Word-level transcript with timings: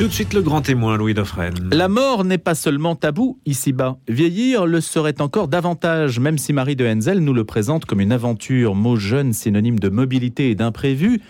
Tout 0.00 0.08
de 0.08 0.12
suite 0.14 0.32
le 0.32 0.40
grand 0.40 0.62
témoin, 0.62 0.96
Louis 0.96 1.12
Dauphren. 1.12 1.52
La 1.72 1.86
mort 1.86 2.24
n'est 2.24 2.38
pas 2.38 2.54
seulement 2.54 2.96
tabou 2.96 3.38
ici-bas. 3.44 3.98
Vieillir 4.08 4.64
le 4.64 4.80
serait 4.80 5.20
encore 5.20 5.46
davantage, 5.46 6.18
même 6.18 6.38
si 6.38 6.54
Marie 6.54 6.74
de 6.74 6.86
Henzel 6.86 7.18
nous 7.18 7.34
le 7.34 7.44
présente 7.44 7.84
comme 7.84 8.00
une 8.00 8.10
aventure, 8.10 8.74
mot 8.74 8.96
jeune 8.96 9.34
synonyme 9.34 9.78
de 9.78 9.90
mobilité 9.90 10.48
et 10.48 10.54
d'imprévu. 10.54 11.20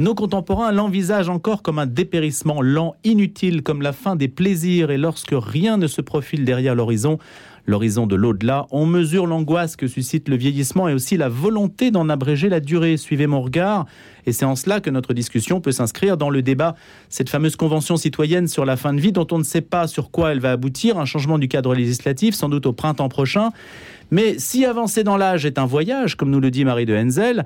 Nos 0.00 0.16
contemporains 0.16 0.72
l'envisagent 0.72 1.28
encore 1.28 1.62
comme 1.62 1.78
un 1.78 1.86
dépérissement 1.86 2.62
lent, 2.62 2.96
inutile, 3.04 3.62
comme 3.62 3.80
la 3.80 3.92
fin 3.92 4.16
des 4.16 4.26
plaisirs, 4.26 4.90
et 4.90 4.98
lorsque 4.98 5.32
rien 5.32 5.76
ne 5.76 5.86
se 5.86 6.00
profile 6.00 6.44
derrière 6.44 6.74
l'horizon, 6.74 7.18
l'horizon 7.66 8.06
de 8.06 8.14
l'au-delà, 8.14 8.66
on 8.70 8.86
mesure 8.86 9.26
l'angoisse 9.26 9.76
que 9.76 9.86
suscite 9.88 10.28
le 10.28 10.36
vieillissement 10.36 10.88
et 10.88 10.94
aussi 10.94 11.16
la 11.16 11.28
volonté 11.28 11.90
d'en 11.90 12.08
abréger 12.08 12.48
la 12.48 12.60
durée. 12.60 12.96
Suivez 12.96 13.26
mon 13.26 13.42
regard. 13.42 13.86
Et 14.24 14.32
c'est 14.32 14.44
en 14.44 14.56
cela 14.56 14.80
que 14.80 14.90
notre 14.90 15.14
discussion 15.14 15.60
peut 15.60 15.72
s'inscrire 15.72 16.16
dans 16.16 16.30
le 16.30 16.42
débat, 16.42 16.74
cette 17.08 17.28
fameuse 17.28 17.54
convention 17.54 17.96
citoyenne 17.96 18.48
sur 18.48 18.64
la 18.64 18.76
fin 18.76 18.92
de 18.92 19.00
vie 19.00 19.12
dont 19.12 19.26
on 19.30 19.38
ne 19.38 19.44
sait 19.44 19.60
pas 19.60 19.86
sur 19.86 20.10
quoi 20.10 20.32
elle 20.32 20.40
va 20.40 20.52
aboutir, 20.52 20.98
un 20.98 21.04
changement 21.04 21.38
du 21.38 21.46
cadre 21.46 21.74
législatif 21.74 22.34
sans 22.34 22.48
doute 22.48 22.66
au 22.66 22.72
printemps 22.72 23.08
prochain. 23.08 23.50
Mais 24.10 24.38
si 24.38 24.64
avancer 24.64 25.04
dans 25.04 25.16
l'âge 25.16 25.46
est 25.46 25.58
un 25.58 25.66
voyage, 25.66 26.16
comme 26.16 26.30
nous 26.30 26.40
le 26.40 26.50
dit 26.50 26.64
Marie 26.64 26.86
de 26.86 26.96
Henzel, 26.96 27.44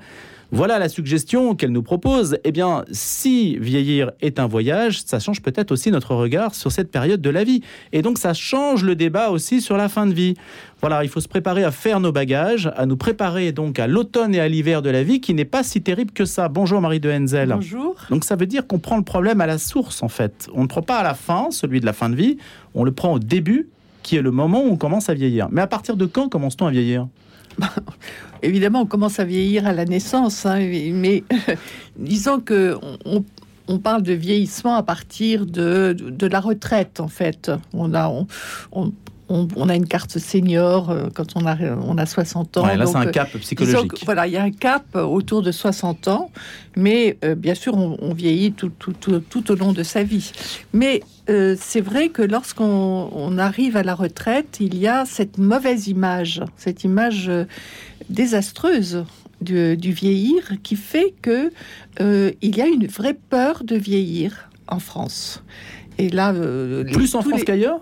voilà 0.53 0.79
la 0.79 0.89
suggestion 0.89 1.55
qu'elle 1.55 1.71
nous 1.71 1.81
propose. 1.81 2.37
Eh 2.43 2.51
bien, 2.51 2.83
si 2.91 3.57
vieillir 3.57 4.11
est 4.19 4.37
un 4.37 4.47
voyage, 4.47 5.01
ça 5.05 5.17
change 5.17 5.41
peut-être 5.41 5.71
aussi 5.71 5.91
notre 5.91 6.13
regard 6.13 6.55
sur 6.55 6.73
cette 6.73 6.91
période 6.91 7.21
de 7.21 7.29
la 7.29 7.45
vie. 7.45 7.61
Et 7.93 8.01
donc, 8.01 8.17
ça 8.17 8.33
change 8.33 8.83
le 8.83 8.95
débat 8.95 9.29
aussi 9.29 9.61
sur 9.61 9.77
la 9.77 9.87
fin 9.87 10.05
de 10.05 10.13
vie. 10.13 10.33
Voilà, 10.81 11.05
il 11.05 11.09
faut 11.09 11.21
se 11.21 11.29
préparer 11.29 11.63
à 11.63 11.71
faire 11.71 12.01
nos 12.01 12.11
bagages, 12.11 12.69
à 12.75 12.85
nous 12.85 12.97
préparer 12.97 13.53
donc 13.53 13.79
à 13.79 13.87
l'automne 13.87 14.35
et 14.35 14.41
à 14.41 14.49
l'hiver 14.49 14.81
de 14.81 14.89
la 14.89 15.03
vie 15.03 15.21
qui 15.21 15.33
n'est 15.33 15.45
pas 15.45 15.63
si 15.63 15.81
terrible 15.81 16.11
que 16.11 16.25
ça. 16.25 16.49
Bonjour 16.49 16.81
Marie 16.81 16.99
de 16.99 17.09
Henzel. 17.09 17.53
Bonjour. 17.55 17.95
Donc 18.09 18.25
ça 18.25 18.35
veut 18.35 18.47
dire 18.47 18.67
qu'on 18.67 18.79
prend 18.79 18.97
le 18.97 19.03
problème 19.03 19.39
à 19.39 19.45
la 19.45 19.57
source 19.57 20.03
en 20.03 20.09
fait. 20.09 20.49
On 20.53 20.63
ne 20.63 20.67
prend 20.67 20.81
pas 20.81 20.97
à 20.97 21.03
la 21.03 21.13
fin, 21.13 21.49
celui 21.51 21.79
de 21.79 21.85
la 21.85 21.93
fin 21.93 22.09
de 22.09 22.15
vie, 22.15 22.37
on 22.73 22.83
le 22.83 22.91
prend 22.91 23.13
au 23.13 23.19
début 23.19 23.69
qui 24.03 24.15
est 24.15 24.21
le 24.21 24.31
moment 24.31 24.63
où 24.63 24.71
on 24.71 24.77
commence 24.77 25.09
à 25.09 25.13
vieillir. 25.13 25.47
Mais 25.51 25.61
à 25.61 25.67
partir 25.67 25.95
de 25.95 26.05
quand 26.05 26.29
commence-t-on 26.29 26.67
à 26.67 26.71
vieillir? 26.71 27.07
Évidemment, 28.41 28.81
on 28.81 28.85
commence 28.85 29.19
à 29.19 29.25
vieillir 29.25 29.67
à 29.67 29.73
la 29.73 29.85
naissance, 29.85 30.45
hein, 30.45 30.59
mais 30.93 31.23
disons 31.97 32.39
que 32.39 32.77
on, 33.05 33.23
parle 33.79 34.03
de 34.03 34.13
vieillissement 34.13 34.75
à 34.75 34.83
partir 34.83 35.45
de, 35.45 35.95
de, 35.97 36.27
la 36.27 36.41
retraite, 36.41 36.99
en 36.99 37.07
fait. 37.07 37.51
On 37.73 37.93
a, 37.93 38.11
on, 38.73 38.91
a 39.69 39.75
une 39.75 39.87
carte 39.87 40.17
senior 40.17 40.89
euh, 40.89 41.07
quand 41.13 41.35
on 41.35 41.45
a, 41.45 41.57
on 41.83 41.97
a 41.97 42.05
60 42.05 42.57
ans. 42.57 42.65
là, 42.65 42.85
c'est 42.85 42.95
un 42.95 43.05
cap 43.07 43.29
psychologique. 43.37 44.03
voilà, 44.05 44.27
il 44.27 44.33
y 44.33 44.37
a 44.37 44.43
un 44.43 44.51
cap 44.51 44.95
autour 44.95 45.41
de 45.41 45.51
60 45.51 46.07
ans, 46.07 46.31
mais 46.75 47.17
euh, 47.23 47.35
bien 47.35 47.55
sûr, 47.55 47.75
on, 47.75 48.13
vieillit 48.13 48.51
tout, 48.51 48.69
tout, 48.77 48.93
tout, 48.93 49.51
au 49.51 49.55
long 49.55 49.73
de 49.73 49.83
sa 49.83 50.03
vie. 50.03 50.31
Mais 50.73 51.01
euh, 51.29 51.55
c'est 51.59 51.81
vrai 51.81 52.09
que 52.09 52.21
lorsqu'on 52.21 53.37
arrive 53.37 53.77
à 53.77 53.83
la 53.83 53.95
retraite, 53.95 54.57
il 54.59 54.77
y 54.77 54.87
a 54.87 55.05
cette 55.05 55.37
mauvaise 55.37 55.87
image, 55.87 56.41
cette 56.57 56.83
image 56.83 57.31
désastreuse 58.09 59.05
du, 59.41 59.77
du, 59.77 59.91
vieillir 59.91 60.43
qui 60.61 60.75
fait 60.75 61.13
que 61.21 61.51
il 61.99 62.57
y 62.57 62.61
a 62.61 62.67
une 62.67 62.87
vraie 62.87 63.17
peur 63.29 63.63
de 63.63 63.75
vieillir 63.75 64.49
en 64.67 64.79
France. 64.79 65.43
Et 65.97 66.09
là, 66.09 66.33
plus 66.91 67.15
en 67.15 67.21
France 67.21 67.43
qu'ailleurs? 67.43 67.81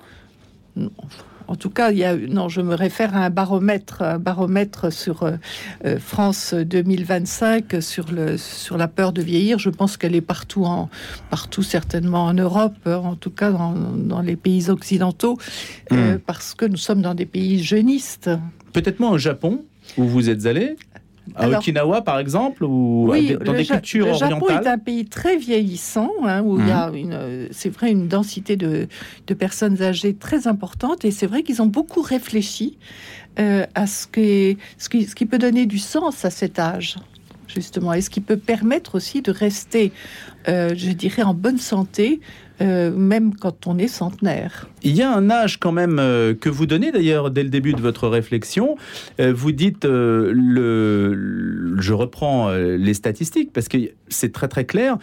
En 1.50 1.56
tout 1.56 1.72
cas, 1.72 1.92
il 1.92 1.98
y 1.98 2.04
a, 2.04 2.16
non, 2.16 2.48
je 2.48 2.62
me 2.62 2.76
réfère 2.76 3.16
à 3.16 3.26
un 3.26 3.32
baromètre, 3.32 4.04
un 4.04 4.20
baromètre 4.20 4.94
sur 4.94 5.24
euh, 5.24 5.32
euh, 5.84 5.98
France 5.98 6.54
2025 6.54 7.82
sur 7.82 8.12
le 8.12 8.38
sur 8.38 8.78
la 8.78 8.88
peur 8.88 9.14
de 9.14 9.24
vieillir. 9.24 9.58
Je 9.58 9.72
pense 9.72 9.98
qu'elle 9.98 10.14
est 10.14 10.22
partout 10.22 10.66
en 10.66 10.92
partout 11.32 11.64
certainement 11.64 12.26
en 12.26 12.36
Europe, 12.36 12.86
en 12.86 13.16
tout 13.16 13.32
cas 13.32 13.50
dans, 13.52 14.22
les 14.22 14.36
pays 14.36 14.70
occidentaux, 14.70 15.40
euh, 15.92 16.16
hmm. 16.16 16.20
parce 16.20 16.54
que 16.54 16.66
nous 16.66 16.78
sommes 16.78 17.02
dans 17.02 17.16
des 17.16 17.26
pays 17.26 17.64
jeunistes. 17.64 18.30
Peut-être 18.72 19.00
moins 19.00 19.10
au 19.10 19.18
Japon 19.18 19.66
où 19.98 20.04
vous 20.04 20.30
êtes 20.30 20.46
allé? 20.46 20.76
À 21.36 21.50
Okinawa, 21.50 22.02
par 22.02 22.20
exemple, 22.20 22.64
ou 22.64 23.12
dans 23.44 23.54
des 23.54 23.66
cultures 23.66 24.08
le 24.08 24.14
Japon 24.14 24.48
est 24.50 24.68
un 24.68 24.78
pays 24.78 25.06
très 25.06 25.38
vieillissant, 25.38 26.12
hein, 26.24 26.42
où 26.42 26.60
il 26.60 26.68
y 26.68 26.72
a, 26.72 26.90
mhm. 26.90 26.98
une, 26.98 27.48
c'est 27.52 27.70
vrai, 27.70 27.92
une 27.92 28.08
densité 28.08 28.56
de, 28.56 28.88
de, 29.28 29.34
personnes 29.34 29.82
âgées 29.82 30.14
très 30.14 30.48
importante, 30.48 31.06
et 31.06 31.12
c'est 31.12 31.28
vrai 31.28 31.44
qu'ils 31.44 31.62
ont 31.62 31.68
beaucoup 31.68 32.02
réfléchi 32.02 32.78
euh, 33.40 33.66
à 33.76 33.88
ce, 33.88 34.08
que, 34.08 34.56
ce, 34.78 34.90
qui, 34.90 35.06
ce 35.06 35.16
qui 35.16 35.26
peut 35.26 35.38
donner 35.38 35.66
du 35.66 35.80
sens 35.80 36.26
à 36.26 36.30
cet 36.30 36.60
âge 36.60 36.98
justement, 37.48 37.94
et 37.94 38.02
ce 38.02 38.10
qui 38.10 38.22
peut 38.22 38.38
permettre 38.38 38.96
aussi 38.96 39.22
de 39.22 39.32
rester, 39.32 39.92
euh, 40.48 40.74
je 40.76 40.92
dirais, 40.92 41.24
en 41.24 41.34
bonne 41.34 41.58
santé 41.58 42.20
euh, 42.62 42.92
même 42.92 43.36
quand 43.36 43.68
on 43.68 43.78
est 43.78 43.88
centenaire. 43.88 44.68
Il 44.84 44.96
y 44.96 45.02
a 45.02 45.12
un 45.14 45.30
âge 45.30 45.58
quand 45.60 45.72
même 45.72 45.98
euh, 46.00 46.34
que 46.34 46.50
vous 46.50 46.66
donnez 46.66 46.92
d'ailleurs 46.92 47.32
dès 47.32 47.44
le 47.44 47.50
début 47.50 47.74
de 47.74 47.82
votre 47.82 48.08
réflexion. 48.08 48.76
Euh, 49.20 49.34
vous 49.34 49.52
dites, 49.52 49.86
le, 49.86 51.76
je 51.80 51.94
reprends 51.94 52.52
les 52.52 52.94
statistiques 52.94 53.54
parce 53.54 53.68
que 53.68 53.78
c'est 54.10 54.34
très 54.34 54.48
très 54.48 54.66
clair. 54.66 54.98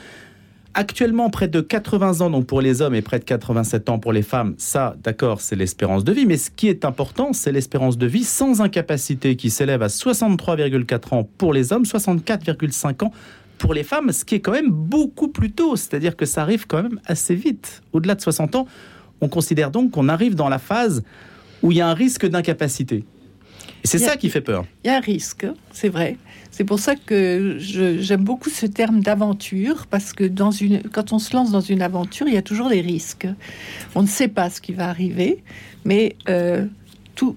Actuellement, 0.78 1.31
près 1.31 1.49
de 1.49 1.62
80 1.62 2.21
ans 2.21 2.28
donc 2.28 2.45
pour 2.45 2.61
les 2.61 2.83
hommes 2.83 2.95
et 2.95 3.00
près 3.00 3.19
de 3.19 3.25
87 3.25 3.89
ans 3.89 3.99
pour 3.99 4.12
les 4.12 4.21
femmes, 4.21 4.55
ça, 4.59 4.95
d'accord, 5.03 5.41
c'est 5.41 5.56
l'espérance 5.56 6.05
de 6.05 6.12
vie. 6.12 6.27
Mais 6.27 6.37
ce 6.37 6.50
qui 6.50 6.69
est 6.69 6.84
important, 6.84 7.33
c'est 7.33 7.50
l'espérance 7.50 7.97
de 7.97 8.06
vie 8.06 8.25
sans 8.25 8.61
incapacité 8.61 9.37
qui 9.37 9.49
s'élève 9.49 9.83
à 9.83 9.87
63,4 9.87 11.15
ans 11.15 11.27
pour 11.39 11.55
les 11.55 11.72
hommes, 11.72 11.84
64,5 11.84 13.06
ans 13.06 13.12
pour 13.59 13.75
les 13.75 13.83
femmes, 13.83 14.12
ce 14.12 14.25
qui 14.25 14.34
est 14.34 14.41
quand 14.41 14.53
même 14.53 14.71
beaucoup 14.71 15.28
plus 15.28 15.53
tôt, 15.53 15.77
c'est-à-dire 15.77 16.17
que 16.17 16.27
ça 16.27 16.43
arrive 16.43 16.67
quand 16.67 16.83
même 16.83 17.00
assez 17.06 17.34
vite. 17.34 17.83
Au-delà 17.93 18.15
de 18.15 18.21
60 18.21 18.55
ans, 18.56 18.67
on 19.21 19.28
considère 19.28 19.71
donc 19.71 19.93
qu'on 19.93 20.09
arrive 20.09 20.34
dans 20.34 20.49
la 20.49 20.59
phase 20.59 21.03
où 21.62 21.72
il 21.72 21.78
y 21.78 21.81
a 21.81 21.89
un 21.89 21.95
risque 21.95 22.27
d'incapacité. 22.27 23.05
Et 23.83 23.87
c'est 23.87 23.99
ça 23.99 24.16
qui 24.16 24.31
fait 24.31 24.41
peur. 24.41 24.65
Il 24.84 24.89
y 24.89 24.91
a 24.91 24.97
un 24.97 25.00
risque, 25.00 25.47
c'est 25.72 25.89
vrai. 25.89 26.16
C'est 26.50 26.65
pour 26.65 26.78
ça 26.78 26.97
que 26.97 27.56
j'aime 27.59 28.25
beaucoup 28.25 28.50
ce 28.50 28.66
terme 28.66 29.00
d'aventure, 29.00 29.87
parce 29.87 30.12
que 30.12 30.25
dans 30.25 30.50
une, 30.50 30.83
quand 30.83 31.12
on 31.12 31.19
se 31.19 31.34
lance 31.34 31.50
dans 31.50 31.61
une 31.61 31.83
aventure, 31.83 32.27
il 32.28 32.34
y 32.34 32.39
a 32.39 32.43
toujours 32.43 32.69
des 32.69 32.81
risques. 32.81 33.28
On 33.95 34.03
ne 34.03 34.09
sait 34.09 34.28
pas 34.28 34.50
ce 34.50 34.61
qui 34.61 34.72
va 34.72 34.89
arriver, 34.89 35.43
mais 35.84 36.16
euh, 36.28 36.65
tout, 37.15 37.37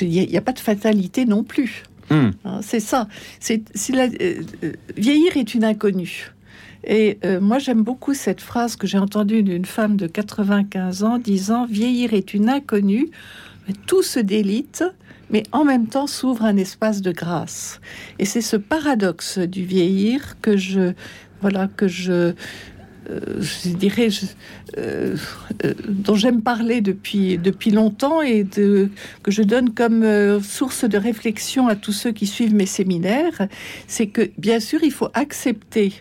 il 0.00 0.08
n'y 0.08 0.36
a, 0.36 0.42
pas 0.42 0.52
de 0.52 0.58
fatalité 0.58 1.24
non 1.24 1.42
plus. 1.42 1.82
Hmm. 2.10 2.30
Hein, 2.44 2.60
c'est 2.62 2.80
ça. 2.80 3.08
C'est 3.40 3.62
euh, 3.90 4.42
euh, 4.62 4.72
vieillir 4.96 5.36
est 5.36 5.54
une 5.54 5.64
inconnue. 5.64 6.32
Et 6.86 7.18
euh, 7.24 7.40
moi, 7.40 7.58
j'aime 7.58 7.82
beaucoup 7.82 8.14
cette 8.14 8.40
phrase 8.40 8.76
que 8.76 8.86
j'ai 8.86 8.98
entendue 8.98 9.42
d'une 9.42 9.64
femme 9.64 9.96
de 9.96 10.06
95 10.06 11.02
ans 11.02 11.18
disant 11.18 11.66
Vieillir 11.66 12.12
est 12.12 12.34
une 12.34 12.48
inconnue, 12.50 13.08
tout 13.86 14.02
se 14.02 14.20
délite, 14.20 14.84
mais 15.30 15.44
en 15.52 15.64
même 15.64 15.86
temps 15.86 16.06
s'ouvre 16.06 16.44
un 16.44 16.56
espace 16.58 17.00
de 17.00 17.10
grâce. 17.10 17.80
Et 18.18 18.26
c'est 18.26 18.42
ce 18.42 18.56
paradoxe 18.56 19.38
du 19.38 19.64
vieillir 19.64 20.38
que 20.42 20.58
je, 20.58 20.92
voilà, 21.40 21.68
que 21.68 21.88
je, 21.88 22.34
euh, 23.10 23.40
je 23.40 23.68
dirais, 23.70 24.08
euh, 24.78 25.16
euh, 25.64 25.74
dont 25.88 26.14
j'aime 26.14 26.40
parler 26.42 26.80
depuis, 26.80 27.36
depuis 27.36 27.70
longtemps 27.70 28.22
et 28.22 28.44
que 28.44 28.88
je 29.26 29.42
donne 29.42 29.70
comme 29.70 30.40
source 30.42 30.84
de 30.84 30.96
réflexion 30.96 31.68
à 31.68 31.76
tous 31.76 31.92
ceux 31.92 32.12
qui 32.12 32.26
suivent 32.26 32.54
mes 32.54 32.66
séminaires, 32.66 33.48
c'est 33.86 34.06
que 34.06 34.30
bien 34.38 34.60
sûr, 34.60 34.82
il 34.82 34.92
faut 34.92 35.08
accepter 35.14 35.92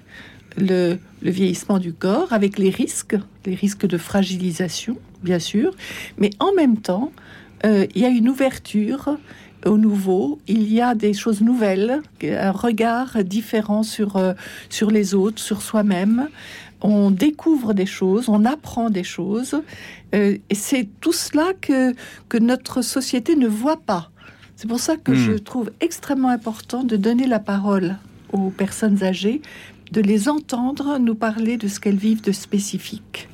le, 0.57 0.97
le, 1.21 1.31
vieillissement 1.31 1.79
du 1.79 1.93
corps 1.93 2.31
avec 2.31 2.57
les 2.57 2.69
risques, 2.69 3.17
les 3.45 3.55
risques 3.55 3.87
de 3.87 3.97
fragilisation, 3.97 4.97
bien 5.23 5.39
sûr, 5.39 5.75
mais 6.17 6.29
en 6.39 6.53
même 6.53 6.77
temps, 6.77 7.11
il 7.65 8.01
y 8.01 8.03
a 8.03 8.09
une 8.09 8.27
ouverture 8.27 9.17
au 9.65 9.77
nouveau, 9.77 10.39
il 10.47 10.71
y 10.71 10.81
a 10.81 10.95
des 10.95 11.13
choses 11.13 11.39
nouvelles, 11.39 12.01
un 12.21 12.51
regard 12.51 13.23
différent 13.23 13.83
sur, 13.83 14.21
sur 14.69 14.91
les 14.91 15.15
autres, 15.15 15.41
sur 15.41 15.61
soi-même 15.61 16.27
on 16.83 17.11
découvre 17.11 17.73
des 17.73 17.85
choses, 17.85 18.29
on 18.29 18.45
apprend 18.45 18.89
des 18.89 19.03
choses, 19.05 19.61
euh, 20.13 20.37
et 20.49 20.55
c'est 20.55 20.87
tout 20.99 21.13
cela 21.13 21.53
que, 21.59 21.93
que 22.29 22.37
notre 22.37 22.81
société 22.81 23.35
ne 23.35 23.47
voit 23.47 23.79
pas. 23.79 24.11
C'est 24.55 24.67
pour 24.67 24.79
ça 24.79 24.97
que 24.97 25.11
hmm. 25.11 25.15
je 25.15 25.31
trouve 25.33 25.71
extrêmement 25.79 26.29
important 26.29 26.83
de 26.83 26.97
donner 26.97 27.25
la 27.25 27.39
parole 27.39 27.95
aux 28.31 28.49
personnes 28.49 29.03
âgées, 29.03 29.41
de 29.91 30.01
les 30.01 30.27
entendre 30.27 30.97
nous 30.99 31.15
parler 31.15 31.57
de 31.57 31.67
ce 31.67 31.79
qu'elles 31.79 31.97
vivent 31.97 32.21
de 32.21 32.31
spécifique. 32.31 33.29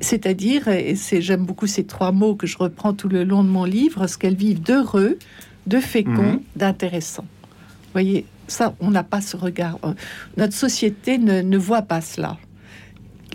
C'est-à-dire, 0.00 0.68
et 0.68 0.96
c'est, 0.96 1.20
j'aime 1.20 1.44
beaucoup 1.44 1.66
ces 1.66 1.84
trois 1.84 2.12
mots 2.12 2.34
que 2.34 2.46
je 2.46 2.56
reprends 2.58 2.94
tout 2.94 3.08
le 3.08 3.24
long 3.24 3.44
de 3.44 3.48
mon 3.48 3.64
livre, 3.64 4.06
ce 4.06 4.16
qu'elles 4.18 4.36
vivent 4.36 4.62
d'heureux, 4.62 5.18
de 5.66 5.78
fécond, 5.78 6.34
hmm. 6.34 6.40
d'intéressant. 6.56 7.24
Vous 7.24 7.92
voyez, 7.92 8.26
ça, 8.48 8.74
on 8.80 8.90
n'a 8.90 9.02
pas 9.02 9.20
ce 9.20 9.36
regard. 9.36 9.78
Euh, 9.84 9.94
notre 10.36 10.54
société 10.54 11.18
ne, 11.18 11.42
ne 11.42 11.58
voit 11.58 11.82
pas 11.82 12.00
cela. 12.00 12.38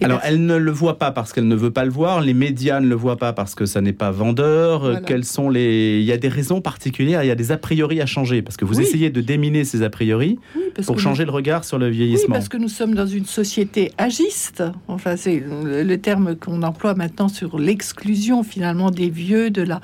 Alors, 0.01 0.19
elle 0.23 0.45
ne 0.45 0.55
le 0.55 0.71
voit 0.71 0.97
pas 0.97 1.11
parce 1.11 1.31
qu'elle 1.31 1.47
ne 1.47 1.55
veut 1.55 1.71
pas 1.71 1.85
le 1.85 1.91
voir. 1.91 2.21
Les 2.21 2.33
médias 2.33 2.79
ne 2.79 2.87
le 2.87 2.95
voient 2.95 3.17
pas 3.17 3.33
parce 3.33 3.55
que 3.55 3.65
ça 3.65 3.81
n'est 3.81 3.93
pas 3.93 4.11
vendeur. 4.11 5.01
Quels 5.05 5.25
sont 5.25 5.49
les 5.49 5.99
Il 5.99 6.05
y 6.05 6.11
a 6.11 6.17
des 6.17 6.27
raisons 6.27 6.61
particulières. 6.61 7.23
Il 7.23 7.27
y 7.27 7.31
a 7.31 7.35
des 7.35 7.51
a 7.51 7.57
priori 7.57 8.01
à 8.01 8.05
changer 8.05 8.41
parce 8.41 8.57
que 8.57 8.65
vous 8.65 8.81
essayez 8.81 9.09
de 9.09 9.21
déminer 9.21 9.63
ces 9.63 9.83
a 9.83 9.89
priori 9.89 10.39
pour 10.85 10.99
changer 10.99 11.25
le 11.25 11.31
regard 11.31 11.63
sur 11.63 11.77
le 11.77 11.89
vieillissement. 11.89 12.35
Oui, 12.35 12.39
parce 12.39 12.49
que 12.49 12.57
nous 12.57 12.69
sommes 12.69 12.95
dans 12.95 13.05
une 13.05 13.25
société 13.25 13.91
agiste. 13.97 14.63
Enfin, 14.87 15.15
c'est 15.15 15.41
le 15.63 15.95
terme 15.97 16.35
qu'on 16.35 16.63
emploie 16.63 16.95
maintenant 16.95 17.27
sur 17.27 17.57
l'exclusion 17.59 18.43
finalement 18.43 18.91
des 18.91 19.09
vieux, 19.09 19.49
de 19.49 19.61
la 19.61 19.81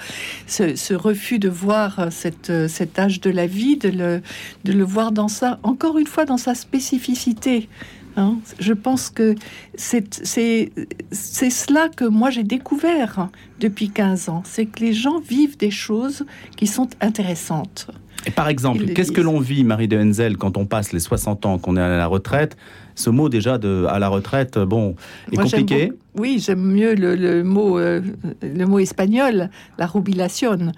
ce, 0.47 0.93
refus 0.93 1.39
de 1.39 1.49
voir 1.49 2.07
cette, 2.11 2.67
cet 2.67 2.99
âge 2.99 3.21
de 3.21 3.29
la 3.29 3.47
vie, 3.47 3.77
de 3.77 3.89
le, 3.89 4.21
de 4.65 4.73
le 4.73 4.83
voir 4.83 5.11
dans 5.11 5.27
ça 5.27 5.59
encore 5.63 5.97
une 5.97 6.07
fois 6.07 6.25
dans 6.25 6.37
sa 6.37 6.55
spécificité. 6.55 7.69
Hein. 8.17 8.35
je 8.59 8.73
pense 8.73 9.09
que 9.09 9.35
c'est 9.75 10.03
cela 11.11 11.89
que 11.89 12.05
moi 12.05 12.29
j'ai 12.29 12.43
découvert 12.43 13.29
depuis 13.59 13.89
15 13.89 14.29
ans. 14.29 14.43
C'est 14.45 14.65
que 14.65 14.79
les 14.79 14.93
gens 14.93 15.19
vivent 15.19 15.57
des 15.57 15.71
choses 15.71 16.25
qui 16.57 16.67
sont 16.67 16.89
intéressantes. 17.01 17.87
Et 18.25 18.31
par 18.31 18.49
exemple, 18.49 18.85
qu'est-ce 18.93 19.11
que 19.11 19.21
l'on 19.21 19.39
vit, 19.39 19.63
Marie 19.63 19.87
de 19.87 19.97
Henzel, 19.97 20.37
quand 20.37 20.57
on 20.57 20.65
passe 20.65 20.93
les 20.93 20.99
60 20.99 21.45
ans, 21.45 21.57
qu'on 21.57 21.75
est 21.75 21.81
à 21.81 21.97
la 21.97 22.05
retraite? 22.05 22.55
Ce 22.93 23.09
mot 23.09 23.29
déjà 23.29 23.57
de 23.57 23.85
à 23.89 23.97
la 23.97 24.09
retraite, 24.09 24.59
bon, 24.59 24.95
est 25.31 25.37
compliqué. 25.37 25.91
Oui, 26.15 26.43
j'aime 26.43 26.61
mieux 26.61 26.93
le, 26.93 27.43
mot, 27.43 27.79
euh, 27.79 28.01
le 28.43 28.65
mot 28.65 28.79
espagnol, 28.79 29.49
la 29.79 29.87
rubilación. 29.87 30.71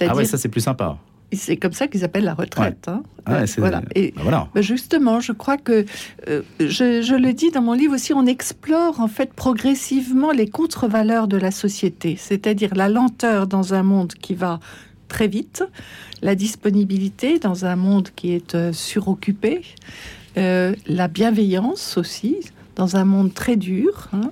Ah 0.00 0.14
ouais, 0.14 0.24
ça 0.24 0.38
c'est 0.38 0.48
plus 0.48 0.60
sympa 0.62 0.98
c'est 1.36 1.56
comme 1.56 1.72
ça 1.72 1.88
qu'ils 1.88 2.04
appellent 2.04 2.24
la 2.24 2.34
retraite. 2.34 2.88
Hein. 2.88 3.02
Euh, 3.28 3.46
voilà. 3.58 3.82
Et 3.94 4.12
bah 4.16 4.22
voilà. 4.22 4.48
Bah, 4.54 4.62
justement, 4.62 5.20
je 5.20 5.32
crois 5.32 5.58
que 5.58 5.84
euh, 6.28 6.42
je, 6.58 7.14
le 7.14 7.32
dis 7.32 7.50
dans 7.50 7.60
mon 7.60 7.74
livre 7.74 7.94
aussi, 7.94 8.14
on 8.14 8.24
explore 8.24 9.00
en 9.00 9.08
fait 9.08 9.32
progressivement 9.34 10.32
les 10.32 10.48
contre-valeurs 10.48 11.28
de 11.28 11.36
la 11.36 11.50
société, 11.50 12.16
c'est-à-dire 12.18 12.74
la 12.74 12.88
lenteur 12.88 13.46
dans 13.46 13.74
un 13.74 13.82
monde 13.82 14.14
qui 14.14 14.34
va 14.34 14.60
très 15.08 15.28
vite, 15.28 15.64
la 16.22 16.34
disponibilité 16.34 17.38
dans 17.38 17.64
un 17.64 17.76
monde 17.76 18.08
qui 18.16 18.32
est 18.32 18.54
euh, 18.54 18.72
suroccupé, 18.72 19.62
la 20.36 21.08
bienveillance 21.08 21.98
aussi 21.98 22.36
dans 22.76 22.94
un 22.94 23.04
monde 23.04 23.34
très 23.34 23.56
dur. 23.56 24.08
Hein. 24.12 24.30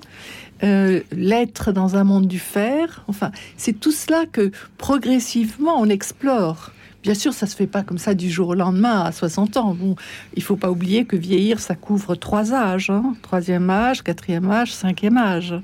l'être 1.10 1.72
dans 1.72 1.96
un 1.96 2.04
monde 2.04 2.28
du 2.28 2.38
fer. 2.38 3.04
Enfin, 3.08 3.32
c'est 3.56 3.72
tout 3.72 3.90
cela 3.90 4.25
que 4.25 4.52
progressivement 4.78 5.75
on 5.81 5.88
explore. 5.88 6.70
Bien 7.06 7.14
sûr, 7.14 7.32
ça 7.32 7.47
se 7.47 7.55
fait 7.55 7.69
pas 7.69 7.85
comme 7.85 7.99
ça 7.99 8.14
du 8.14 8.29
jour 8.29 8.49
au 8.49 8.55
lendemain 8.55 9.03
à 9.03 9.12
60 9.12 9.58
ans. 9.58 9.76
Bon, 9.79 9.94
il 10.35 10.43
faut 10.43 10.56
pas 10.56 10.73
oublier 10.73 11.05
que 11.05 11.14
vieillir, 11.14 11.61
ça 11.61 11.76
couvre 11.76 12.17
trois 12.17 12.53
âges. 12.53 12.91
Hein. 12.91 13.14
Troisième 13.23 13.70
âge, 13.70 14.03
quatrième 14.03 14.50
âge, 14.50 14.75
cinquième 14.75 15.17
âge. 15.17 15.55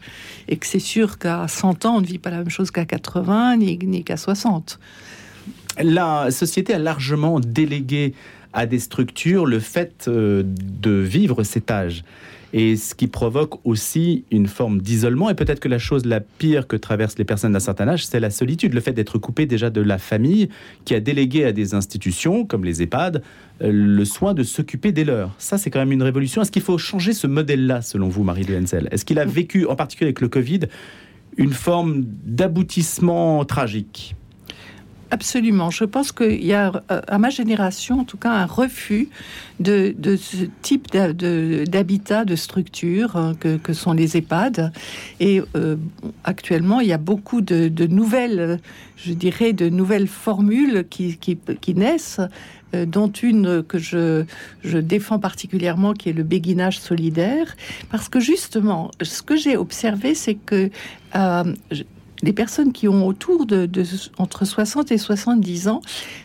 Et 0.46 0.56
que 0.56 0.64
c'est 0.68 0.78
sûr 0.78 1.18
qu'à 1.18 1.48
100 1.48 1.84
ans, 1.84 1.96
on 1.96 2.00
ne 2.00 2.06
vit 2.06 2.20
pas 2.20 2.30
la 2.30 2.36
même 2.36 2.48
chose 2.48 2.70
qu'à 2.70 2.84
80 2.84 3.56
ni, 3.56 3.76
ni 3.76 4.04
qu'à 4.04 4.16
60. 4.16 4.78
La 5.82 6.30
société 6.30 6.74
a 6.74 6.78
largement 6.78 7.40
délégué 7.40 8.14
à 8.52 8.66
des 8.66 8.78
structures 8.78 9.44
le 9.44 9.58
fait 9.58 10.04
euh, 10.06 10.44
de 10.46 10.92
vivre 10.92 11.42
cet 11.42 11.72
âge 11.72 12.04
et 12.52 12.76
ce 12.76 12.94
qui 12.94 13.06
provoque 13.06 13.64
aussi 13.64 14.24
une 14.30 14.46
forme 14.46 14.80
d'isolement. 14.80 15.30
Et 15.30 15.34
peut-être 15.34 15.60
que 15.60 15.68
la 15.68 15.78
chose 15.78 16.04
la 16.04 16.20
pire 16.20 16.66
que 16.66 16.76
traversent 16.76 17.18
les 17.18 17.24
personnes 17.24 17.52
d'un 17.52 17.60
certain 17.60 17.88
âge, 17.88 18.06
c'est 18.06 18.20
la 18.20 18.30
solitude, 18.30 18.74
le 18.74 18.80
fait 18.80 18.92
d'être 18.92 19.18
coupé 19.18 19.46
déjà 19.46 19.70
de 19.70 19.80
la 19.80 19.98
famille 19.98 20.48
qui 20.84 20.94
a 20.94 21.00
délégué 21.00 21.44
à 21.44 21.52
des 21.52 21.74
institutions 21.74 22.44
comme 22.44 22.64
les 22.64 22.82
EHPAD 22.82 23.22
euh, 23.62 23.70
le 23.72 24.04
soin 24.04 24.34
de 24.34 24.42
s'occuper 24.42 24.92
des 24.92 25.04
leurs. 25.04 25.34
Ça, 25.38 25.58
c'est 25.58 25.70
quand 25.70 25.78
même 25.78 25.92
une 25.92 26.02
révolution. 26.02 26.42
Est-ce 26.42 26.50
qu'il 26.52 26.62
faut 26.62 26.78
changer 26.78 27.12
ce 27.12 27.26
modèle-là, 27.26 27.82
selon 27.82 28.08
vous, 28.08 28.22
Marie 28.22 28.44
de 28.44 28.54
Hensel 28.54 28.88
Est-ce 28.90 29.04
qu'il 29.04 29.18
a 29.18 29.24
vécu, 29.24 29.66
en 29.66 29.76
particulier 29.76 30.08
avec 30.08 30.20
le 30.20 30.28
Covid, 30.28 30.60
une 31.36 31.52
forme 31.52 32.04
d'aboutissement 32.24 33.44
tragique? 33.44 34.14
Absolument. 35.12 35.68
Je 35.68 35.84
pense 35.84 36.10
qu'il 36.10 36.42
y 36.42 36.54
a, 36.54 36.72
euh, 36.90 37.02
à 37.06 37.18
ma 37.18 37.28
génération, 37.28 38.00
en 38.00 38.04
tout 38.04 38.16
cas, 38.16 38.30
un 38.30 38.46
refus 38.46 39.10
de, 39.60 39.94
ce 40.16 40.46
type 40.62 40.90
d'habitat, 40.90 42.24
de, 42.24 42.34
structure 42.34 43.14
hein, 43.14 43.34
que, 43.38 43.72
sont 43.74 43.92
les 43.92 44.16
EHPAD. 44.16 44.72
Et 45.20 45.42
euh, 45.54 45.76
actuellement, 46.24 46.80
il 46.80 46.88
y 46.88 46.94
a 46.94 46.98
beaucoup 46.98 47.42
de, 47.42 47.86
nouvelles, 47.88 48.58
je 48.96 49.12
dirais, 49.12 49.52
de 49.52 49.68
nouvelles 49.68 50.08
formules 50.08 50.86
qui, 50.88 51.18
naissent 51.76 52.22
euh, 52.74 52.86
dont 52.86 53.12
une 53.12 53.62
que 53.62 53.76
je, 53.76 54.24
je, 54.64 54.78
défends 54.78 55.18
particulièrement, 55.18 55.92
qui 55.92 56.08
est 56.08 56.14
le 56.14 56.22
béguinage 56.22 56.80
solidaire, 56.80 57.54
parce 57.90 58.08
que 58.08 58.18
justement, 58.18 58.90
ce 59.02 59.20
que 59.20 59.36
j'ai 59.36 59.58
observé, 59.58 60.14
c'est 60.14 60.36
que 60.36 60.70
les 62.22 62.32
personnes 62.32 62.72
qui 62.72 62.88
ont 62.88 63.06
autour 63.06 63.46
de, 63.46 63.68
entre 64.18 64.44
60 64.44 64.92
et 64.92 64.98
70 64.98 65.68
ans 65.68 65.80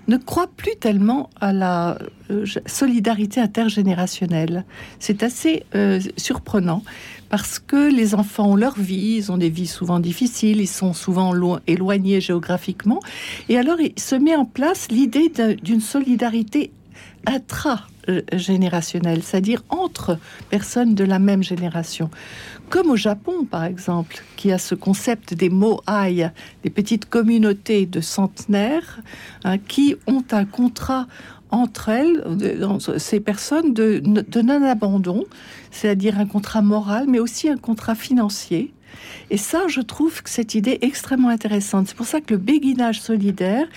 ne 0.07 0.17
croient 0.17 0.49
plus 0.55 0.75
tellement 0.75 1.29
à 1.41 1.53
la 1.53 1.97
euh, 2.29 2.45
solidarité 2.65 3.41
intergénérationnelle. 3.41 4.65
C'est 4.99 5.23
assez 5.23 5.63
euh, 5.75 5.99
surprenant 6.17 6.83
parce 7.29 7.59
que 7.59 7.91
les 7.91 8.15
enfants 8.15 8.51
ont 8.51 8.55
leur 8.55 8.77
vie, 8.79 9.17
ils 9.17 9.31
ont 9.31 9.38
des 9.38 9.49
vies 9.49 9.67
souvent 9.67 9.99
difficiles, 9.99 10.61
ils 10.61 10.67
sont 10.67 10.94
souvent 10.94 11.33
éloignés 11.67 12.21
géographiquement, 12.21 13.01
et 13.49 13.57
alors 13.57 13.81
il 13.81 13.99
se 13.99 14.15
met 14.15 14.35
en 14.35 14.45
place 14.45 14.88
l'idée 14.89 15.31
d'une 15.61 15.81
solidarité 15.81 16.71
intra-générationnelle, 17.25 19.23
c'est-à-dire 19.23 19.63
entre 19.69 20.17
personnes 20.49 20.95
de 20.95 21.03
la 21.03 21.19
même 21.19 21.44
génération 21.44 22.09
comme 22.69 22.90
au 22.90 22.96
Japon 22.96 23.46
par 23.46 23.64
exemple, 23.64 24.24
qui 24.36 24.52
a 24.52 24.58
ce 24.58 24.75
concept 24.75 25.34
des 25.34 25.50
moai, 25.50 26.31
des 26.64 26.69
petites 26.69 27.10
communautés 27.10 27.86
de 27.86 28.02
centenaires 28.02 29.02
hein, 29.44 29.58
qui 29.58 29.96
ont 30.08 30.24
un 30.31 30.46
contrat 30.46 31.08
entre 31.50 31.90
elles, 31.90 32.24
ces 32.98 33.19
personnes, 33.19 33.74
de, 33.74 34.00
de 34.04 34.42
non-abandon, 34.42 35.24
c'est-à-dire 35.72 36.19
un 36.19 36.25
contrat 36.25 36.62
moral, 36.62 37.06
mais 37.08 37.19
aussi 37.19 37.48
un 37.48 37.58
contrat 37.58 37.96
financier. 37.96 38.74
Et 39.30 39.38
ça, 39.38 39.68
je 39.68 39.81
trouve 39.81 40.24
que 40.24 40.30
cette 40.30 40.56
idée 40.56 40.72
est 40.81 40.84
extrêmement 40.84 41.30
intéressante. 41.30 41.88
C'est 41.88 41.96
pour 41.96 42.06
ça 42.06 42.22
que 42.22 42.34
le 42.34 42.38
béguinage 42.38 43.02
solidaire 43.02 43.68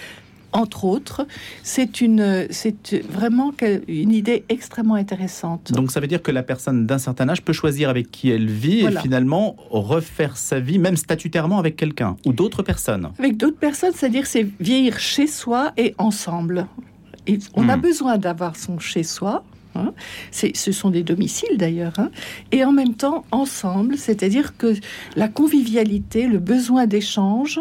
entre 0.52 0.84
autres, 0.84 1.26
c'est 1.62 2.00
une, 2.00 2.46
c'est 2.50 3.02
vraiment 3.08 3.52
une 3.88 4.12
idée 4.12 4.44
extrêmement 4.48 4.94
intéressante. 4.94 5.72
Donc 5.72 5.90
ça 5.90 6.00
veut 6.00 6.06
dire 6.06 6.22
que 6.22 6.30
la 6.30 6.42
personne 6.42 6.86
d'un 6.86 6.98
certain 6.98 7.28
âge 7.28 7.42
peut 7.42 7.52
choisir 7.52 7.88
avec 7.88 8.10
qui 8.10 8.30
elle 8.30 8.48
vit 8.48 8.80
et 8.80 8.90
finalement 9.00 9.56
refaire 9.70 10.36
sa 10.36 10.60
vie, 10.60 10.78
même 10.78 10.96
statutairement 10.96 11.58
avec 11.58 11.76
quelqu'un 11.76 12.16
ou 12.26 12.32
d'autres 12.32 12.62
personnes. 12.62 13.10
Avec 13.18 13.36
d'autres 13.36 13.58
personnes, 13.58 13.92
c'est-à-dire 13.94 14.26
c'est 14.26 14.46
vieillir 14.60 14.98
chez 14.98 15.26
soi 15.26 15.72
et 15.76 15.94
ensemble. 15.98 16.66
Et 17.26 17.38
on 17.54 17.68
a 17.68 17.76
hmm. 17.76 17.80
besoin 17.80 18.18
d'avoir 18.18 18.56
son 18.56 18.78
chez 18.78 19.02
soi, 19.02 19.44
Hein. 19.74 19.92
ce 20.32 20.72
sont 20.72 20.90
des 20.90 21.02
domiciles 21.02 21.56
d'ailleurs, 21.56 21.98
hein. 21.98 22.10
et 22.50 22.64
en 22.64 22.72
même 22.72 22.94
temps 22.94 23.24
ensemble, 23.30 23.96
c'est-à-dire 23.96 24.56
que 24.56 24.74
la 25.16 25.28
convivialité, 25.28 26.26
le 26.26 26.38
besoin 26.38 26.86
d'échange, 26.86 27.60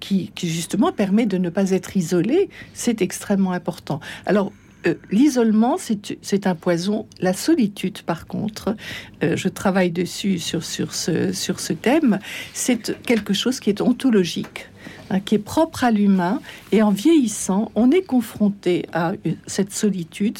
qui, 0.00 0.32
justement 0.42 0.92
permet 0.92 1.26
de 1.26 1.38
ne 1.38 1.50
pas 1.50 1.70
être 1.70 1.96
isolé, 1.96 2.50
c'est 2.74 3.02
extrêmement 3.02 3.52
important. 3.52 4.00
Alors 4.26 4.52
euh, 4.86 4.94
l'isolement, 5.10 5.76
c'est 5.78 6.46
un 6.46 6.54
poison. 6.54 7.06
La 7.20 7.34
solitude, 7.34 8.02
par 8.02 8.26
contre, 8.26 8.76
euh, 9.22 9.36
je 9.36 9.48
travaille 9.48 9.90
dessus 9.90 10.38
sur, 10.38 10.64
ce, 10.64 11.72
thème, 11.72 12.18
c'est 12.54 13.02
quelque 13.02 13.34
chose 13.34 13.60
qui 13.60 13.70
est 13.70 13.80
ontologique. 13.80 14.66
Hein, 15.10 15.20
qui 15.20 15.34
est 15.34 15.38
propre 15.38 15.84
à 15.84 15.90
l'humain 15.90 16.40
et 16.72 16.82
en 16.82 16.90
vieillissant, 16.90 17.70
on 17.74 17.90
est 17.90 18.00
confronté 18.00 18.86
à 18.92 19.12
cette 19.46 19.72
solitude 19.74 20.38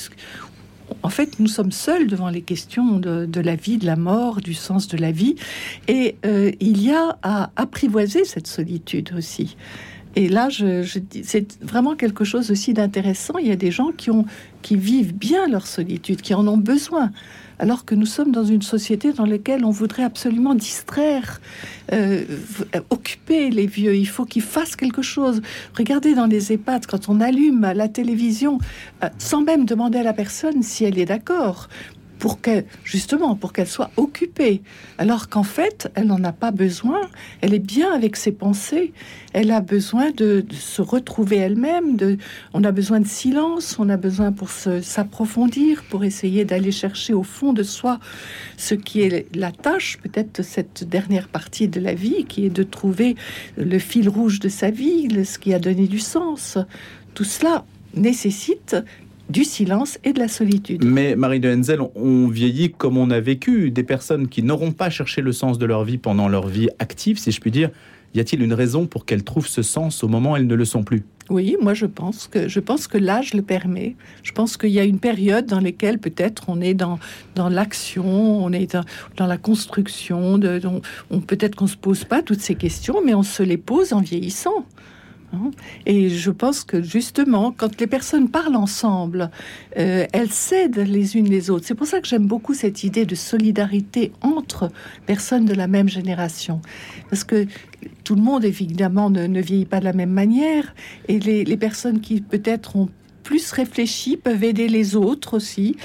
en 1.02 1.08
fait, 1.08 1.38
nous 1.38 1.46
sommes 1.46 1.72
seuls 1.72 2.06
devant 2.06 2.28
les 2.28 2.42
questions 2.42 2.98
de, 2.98 3.40
la 3.40 3.56
vie, 3.56 3.78
de 3.78 3.86
la 3.86 3.96
mort, 3.96 4.40
du 4.40 4.54
sens 4.54 4.88
de 4.88 4.96
la 4.96 5.12
vie. 5.12 5.36
Et 5.88 6.16
euh, 6.26 6.52
il 6.60 6.82
y 6.82 6.92
a 6.92 7.18
à 7.22 7.50
apprivoiser 7.56 8.24
cette 8.24 8.46
solitude 8.46 9.12
aussi. 9.16 9.56
Et 10.16 10.28
là, 10.28 10.48
c'est 11.22 11.58
vraiment 11.62 11.94
quelque 11.94 12.24
chose 12.24 12.50
aussi 12.50 12.74
d'intéressant. 12.74 13.38
Il 13.38 13.46
y 13.46 13.52
a 13.52 13.56
des 13.56 13.70
gens 13.70 13.90
qui 14.62 14.76
vivent 14.76 15.14
bien 15.14 15.46
leur 15.46 15.66
solitude, 15.66 16.20
qui 16.20 16.34
en 16.34 16.46
ont 16.48 16.58
besoin 16.58 17.10
alors 17.60 17.84
que 17.84 17.94
nous 17.94 18.06
sommes 18.06 18.32
dans 18.32 18.44
une 18.44 18.62
société 18.62 19.12
dans 19.12 19.26
laquelle 19.26 19.66
on 19.66 19.70
voudrait 19.70 20.02
absolument 20.02 20.54
distraire, 20.54 21.42
euh, 21.92 22.24
occuper 22.88 23.50
les 23.50 23.66
vieux. 23.66 23.94
Il 23.94 24.08
faut 24.08 24.24
qu'ils 24.24 24.42
fassent 24.42 24.76
quelque 24.76 25.02
chose. 25.02 25.42
Regardez 25.76 26.14
dans 26.14 26.24
les 26.24 26.52
EHPAD, 26.54 26.86
quand 26.86 27.10
on 27.10 27.20
allume 27.20 27.70
la 27.74 27.88
télévision, 27.88 28.58
euh, 29.04 29.08
sans 29.18 29.42
même 29.42 29.66
demander 29.66 29.98
à 29.98 30.02
la 30.02 30.14
personne 30.14 30.62
si 30.62 30.84
elle 30.84 30.98
est 30.98 31.04
d'accord, 31.04 31.68
pour 32.20 32.40
qu'elle, 32.40 32.66
justement, 32.84 33.34
pour 33.34 33.52
qu'elle 33.52 33.66
soit 33.66 33.90
occupée. 33.96 34.62
Alors 34.98 35.28
qu'en 35.28 35.42
fait, 35.42 35.90
elle 35.94 36.06
n'en 36.06 36.22
a 36.22 36.32
pas 36.32 36.50
besoin. 36.50 37.00
Elle 37.40 37.54
est 37.54 37.58
bien 37.58 37.92
avec 37.92 38.14
ses 38.14 38.30
pensées. 38.30 38.92
Elle 39.32 39.50
a 39.50 39.62
besoin 39.62 40.10
de, 40.10 40.44
se 40.52 40.82
retrouver 40.82 41.38
elle-même. 41.38 41.96
De, 41.96 42.18
on 42.52 42.62
a 42.62 42.72
besoin 42.72 43.00
de 43.00 43.06
silence. 43.06 43.76
On 43.78 43.88
a 43.88 43.96
besoin 43.96 44.32
pour 44.32 44.50
s'approfondir, 44.50 45.82
pour 45.88 46.04
essayer 46.04 46.44
d'aller 46.44 46.72
chercher 46.72 47.14
au 47.14 47.22
fond 47.22 47.54
de 47.54 47.62
soi 47.62 47.98
ce 48.58 48.74
qui 48.74 49.00
est 49.00 49.34
la 49.34 49.50
tâche, 49.50 49.98
peut-être 50.02 50.42
cette 50.42 50.84
dernière 50.84 51.28
partie 51.28 51.68
de 51.68 51.80
la 51.80 51.94
vie, 51.94 52.26
qui 52.26 52.44
est 52.44 52.50
de 52.50 52.62
trouver 52.62 53.16
le 53.56 53.78
fil 53.78 54.10
rouge 54.10 54.40
de 54.40 54.50
sa 54.50 54.70
vie, 54.70 55.08
ce 55.24 55.38
qui 55.38 55.54
a 55.54 55.58
donné 55.58 55.86
du 55.86 55.98
sens. 55.98 56.58
Tout 57.14 57.24
cela 57.24 57.64
nécessite 57.94 58.76
du 59.30 59.44
silence 59.44 59.98
et 60.04 60.12
de 60.12 60.18
la 60.18 60.28
solitude. 60.28 60.84
Mais 60.84 61.14
Marie 61.16 61.40
de 61.40 61.52
Henzel, 61.52 61.80
on 61.94 62.26
vieillit 62.26 62.72
comme 62.72 62.96
on 62.96 63.10
a 63.10 63.20
vécu. 63.20 63.70
Des 63.70 63.84
personnes 63.84 64.28
qui 64.28 64.42
n'auront 64.42 64.72
pas 64.72 64.90
cherché 64.90 65.22
le 65.22 65.32
sens 65.32 65.58
de 65.58 65.66
leur 65.66 65.84
vie 65.84 65.98
pendant 65.98 66.28
leur 66.28 66.48
vie 66.48 66.68
active, 66.78 67.18
si 67.18 67.30
je 67.30 67.40
puis 67.40 67.50
dire, 67.50 67.70
y 68.14 68.20
a-t-il 68.20 68.42
une 68.42 68.54
raison 68.54 68.86
pour 68.86 69.04
qu'elles 69.04 69.22
trouvent 69.22 69.46
ce 69.46 69.62
sens 69.62 70.02
au 70.02 70.08
moment 70.08 70.32
où 70.32 70.36
elles 70.36 70.46
ne 70.46 70.54
le 70.54 70.64
sont 70.64 70.82
plus? 70.82 71.04
Oui, 71.30 71.56
moi 71.60 71.74
je 71.74 71.86
pense 71.86 72.26
que 72.26 72.48
je 72.48 72.58
pense 72.58 72.88
que 72.88 72.98
l'âge 72.98 73.34
le 73.34 73.42
permet. 73.42 73.94
Je 74.24 74.32
pense 74.32 74.56
qu'il 74.56 74.70
y 74.70 74.80
a 74.80 74.84
une 74.84 74.98
période 74.98 75.46
dans 75.46 75.60
laquelle 75.60 75.98
peut-être 76.00 76.48
on 76.48 76.60
est 76.60 76.74
dans 76.74 76.98
dans 77.36 77.48
l'action, 77.48 78.44
on 78.44 78.52
est 78.52 78.76
dans, 79.16 79.26
la 79.26 79.36
construction. 79.36 80.38
De, 80.38 80.60
on 81.10 81.20
peut-être 81.20 81.54
qu'on 81.54 81.68
se 81.68 81.76
pose 81.76 82.02
pas 82.02 82.22
toutes 82.22 82.40
ces 82.40 82.56
questions, 82.56 82.96
mais 83.04 83.14
on 83.14 83.22
se 83.22 83.44
les 83.44 83.58
pose 83.58 83.92
en 83.92 84.00
vieillissant. 84.00 84.66
Hein. 85.32 85.50
Et 85.86 86.08
je 86.08 86.30
pense 86.30 86.64
que 86.64 86.82
justement, 86.82 87.52
quand 87.56 87.80
les 87.80 87.86
personnes 87.86 88.28
parlent 88.28 88.56
ensemble, 88.56 89.30
euh, 89.78 90.06
elles 90.12 90.30
cèdent 90.30 90.78
les 90.78 91.16
unes 91.16 91.28
les 91.28 91.50
autres. 91.50 91.66
C'est 91.66 91.74
pour 91.74 91.86
ça 91.86 92.00
que 92.00 92.08
j'aime 92.08 92.26
beaucoup 92.26 92.54
cette 92.54 92.84
idée 92.84 93.06
de 93.06 93.14
solidarité 93.14 94.12
entre 94.22 94.70
personnes 95.06 95.44
de 95.44 95.54
la 95.54 95.66
même 95.66 95.88
génération. 95.88 96.60
Parce 97.08 97.24
que 97.24 97.46
tout 98.04 98.14
le 98.14 98.22
monde, 98.22 98.44
évidemment, 98.44 99.10
ne, 99.10 99.40
vieillit 99.40 99.66
pas 99.66 99.80
de 99.80 99.84
la 99.84 99.92
même 99.92 100.10
manière. 100.10 100.74
Et 101.08 101.18
les, 101.18 101.44
les 101.44 101.56
personnes 101.56 102.00
qui 102.00 102.20
peut-être 102.20 102.76
ont 102.76 102.88
plus 103.30 103.52
réfléchis 103.52 104.16
peuvent 104.16 104.42
aider 104.42 104.66
les 104.66 104.96
autres 104.96 105.34
aussi. 105.34 105.76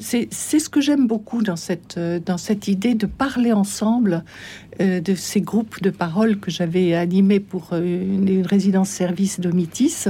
C'est 0.00 0.28
ce 0.30 0.68
que 0.68 0.82
j'aime 0.82 1.06
beaucoup 1.06 1.40
dans 1.40 1.56
cette, 1.56 1.96
euh, 1.96 2.20
dans 2.20 2.36
cette 2.36 2.68
idée 2.68 2.92
de 2.92 3.06
parler 3.06 3.50
ensemble, 3.50 4.24
euh, 4.78 5.00
de 5.00 5.14
ces 5.14 5.40
groupes 5.40 5.80
de 5.80 5.88
parole 5.88 6.38
que 6.38 6.50
j'avais 6.50 6.92
animés 6.92 7.40
pour 7.40 7.70
euh, 7.72 7.80
une, 7.82 8.44
résidence-service 8.44 9.40
d'Omitis, 9.40 10.04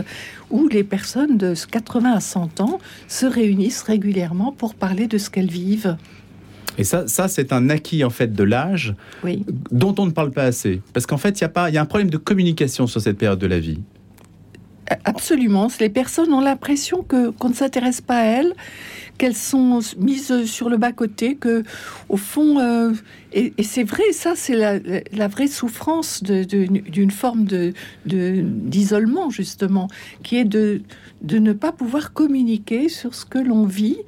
où 0.50 0.66
les 0.66 0.82
personnes 0.82 1.38
de 1.38 1.54
80 1.54 2.14
à 2.14 2.20
100 2.20 2.60
ans 2.60 2.80
se 3.06 3.26
réunissent 3.26 3.82
régulièrement 3.82 4.50
pour 4.50 4.74
parler 4.74 5.06
de 5.06 5.18
ce 5.18 5.30
qu'elles 5.30 5.52
vivent. 5.52 5.96
Et 6.78 6.82
ça, 6.84 7.06
ça 7.06 7.28
c'est 7.28 7.52
un 7.52 7.70
acquis 7.70 8.02
en 8.02 8.10
fait 8.10 8.32
de 8.32 8.42
l'âge 8.42 8.96
dont 9.70 9.94
on 10.00 10.06
ne 10.06 10.10
parle 10.10 10.32
pas 10.32 10.42
assez. 10.42 10.82
Parce 10.94 11.06
qu'en 11.06 11.18
fait, 11.18 11.38
il 11.38 11.42
y, 11.42 11.44
a 11.44 11.48
pas, 11.48 11.70
y 11.70 11.78
a 11.78 11.80
un 11.80 11.86
problème 11.86 12.10
de 12.10 12.16
communication 12.16 12.88
sur 12.88 13.00
cette 13.00 13.18
période 13.18 13.38
de 13.38 13.46
la 13.46 13.60
vie. 13.60 13.78
Absolument. 15.04 15.68
Les 15.80 15.88
personnes 15.88 16.32
ont 16.32 16.40
l'impression 16.40 17.02
que 17.02 17.30
qu'on 17.30 17.50
ne 17.50 17.54
s'intéresse 17.54 18.00
pas 18.00 18.18
à 18.18 18.24
elles, 18.24 18.54
qu'elles 19.18 19.36
sont 19.36 19.80
mises 19.98 20.44
sur 20.44 20.68
le 20.68 20.76
bas 20.76 20.92
côté, 20.92 21.36
que 21.36 21.62
au 22.08 22.16
fond, 22.16 22.58
euh, 22.58 22.92
et, 23.32 23.52
c'est 23.62 23.84
vrai, 23.84 24.12
ça 24.12 24.32
c'est 24.34 24.56
la, 24.56 25.28
vraie 25.28 25.46
souffrance 25.46 26.22
d'une 26.22 27.10
forme 27.10 27.44
de 27.44 27.72
d'isolement 28.06 29.30
justement, 29.30 29.88
qui 30.22 30.36
est 30.36 30.44
de 30.44 30.82
de 31.22 31.38
ne 31.38 31.52
pas 31.52 31.72
pouvoir 31.72 32.12
communiquer 32.12 32.88
sur 32.88 33.14
ce 33.14 33.24
que 33.24 33.38
l'on 33.38 33.64
vit 33.64 33.98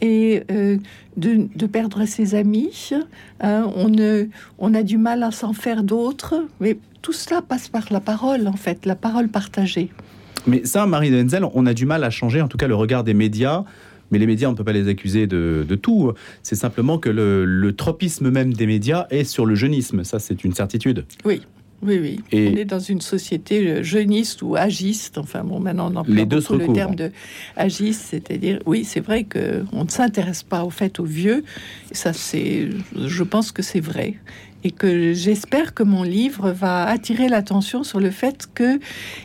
et 0.00 0.42
euh, 0.50 0.78
de, 1.16 1.66
perdre 1.66 2.04
ses 2.06 2.34
amis. 2.34 2.90
Hein. 3.40 3.70
on, 3.76 3.94
on 4.58 4.74
a 4.74 4.82
du 4.82 4.98
mal 4.98 5.22
à 5.22 5.30
s'en 5.30 5.52
faire 5.52 5.84
d'autres, 5.84 6.46
mais 6.60 6.76
tout 7.02 7.12
cela 7.12 7.42
passe 7.42 7.68
par 7.68 7.86
la 7.90 8.00
parole, 8.00 8.48
en 8.48 8.56
fait, 8.56 8.86
la 8.86 8.96
parole 8.96 9.28
partagée. 9.28 9.90
Mais 10.46 10.64
ça, 10.64 10.86
Marie 10.86 11.10
de 11.10 11.22
Henzel, 11.22 11.44
on 11.54 11.66
a 11.66 11.74
du 11.74 11.86
mal 11.86 12.04
à 12.04 12.10
changer, 12.10 12.40
en 12.40 12.48
tout 12.48 12.58
cas, 12.58 12.66
le 12.66 12.74
regard 12.74 13.04
des 13.04 13.14
médias. 13.14 13.64
Mais 14.10 14.18
les 14.18 14.26
médias, 14.26 14.48
on 14.48 14.52
ne 14.52 14.56
peut 14.56 14.64
pas 14.64 14.74
les 14.74 14.88
accuser 14.88 15.26
de, 15.26 15.78
tout. 15.80 16.12
C'est 16.42 16.54
simplement 16.54 16.98
que 16.98 17.08
le, 17.08 17.72
tropisme 17.72 18.30
même 18.30 18.52
des 18.52 18.66
médias 18.66 19.06
est 19.10 19.24
sur 19.24 19.46
le 19.46 19.54
jeunisme. 19.54 20.04
Ça, 20.04 20.18
c'est 20.18 20.44
une 20.44 20.52
certitude. 20.52 21.06
Oui. 21.24 21.42
Oui, 21.84 21.98
oui. 22.00 22.20
Et 22.30 22.52
on 22.52 22.56
est 22.56 22.64
dans 22.64 22.78
une 22.78 23.00
société 23.00 23.82
jeuniste 23.82 24.42
ou 24.42 24.54
agiste. 24.54 25.18
Enfin, 25.18 25.42
bon, 25.42 25.58
maintenant, 25.58 25.90
on 25.90 25.96
emploie 25.96 26.14
les 26.14 26.26
deux 26.26 26.40
le 26.50 26.72
terme 26.72 26.94
de 26.94 27.10
agiste, 27.56 28.02
c'est-à-dire, 28.10 28.60
oui, 28.66 28.84
c'est 28.84 29.00
vrai 29.00 29.24
qu'on 29.24 29.82
ne 29.82 29.88
s'intéresse 29.90 30.44
pas 30.44 30.62
au 30.62 30.70
fait 30.70 31.00
aux 31.00 31.04
vieux. 31.04 31.42
ça, 31.90 32.12
c'est, 32.12 32.68
je 32.94 33.22
pense 33.24 33.50
que 33.50 33.62
c'est 33.62 33.80
vrai 33.80 34.14
et 34.64 34.70
que 34.70 35.12
j'espère 35.12 35.74
que 35.74 35.82
mon 35.82 36.02
livre 36.02 36.50
va 36.50 36.84
attirer 36.84 37.28
l'attention 37.28 37.82
sur 37.84 38.00
le 38.00 38.10
fait 38.10 38.48
que, 38.54 38.78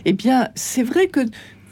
eh 0.05 0.13
bien, 0.13 0.49
c'est 0.55 0.83
vrai 0.83 1.07
que 1.07 1.21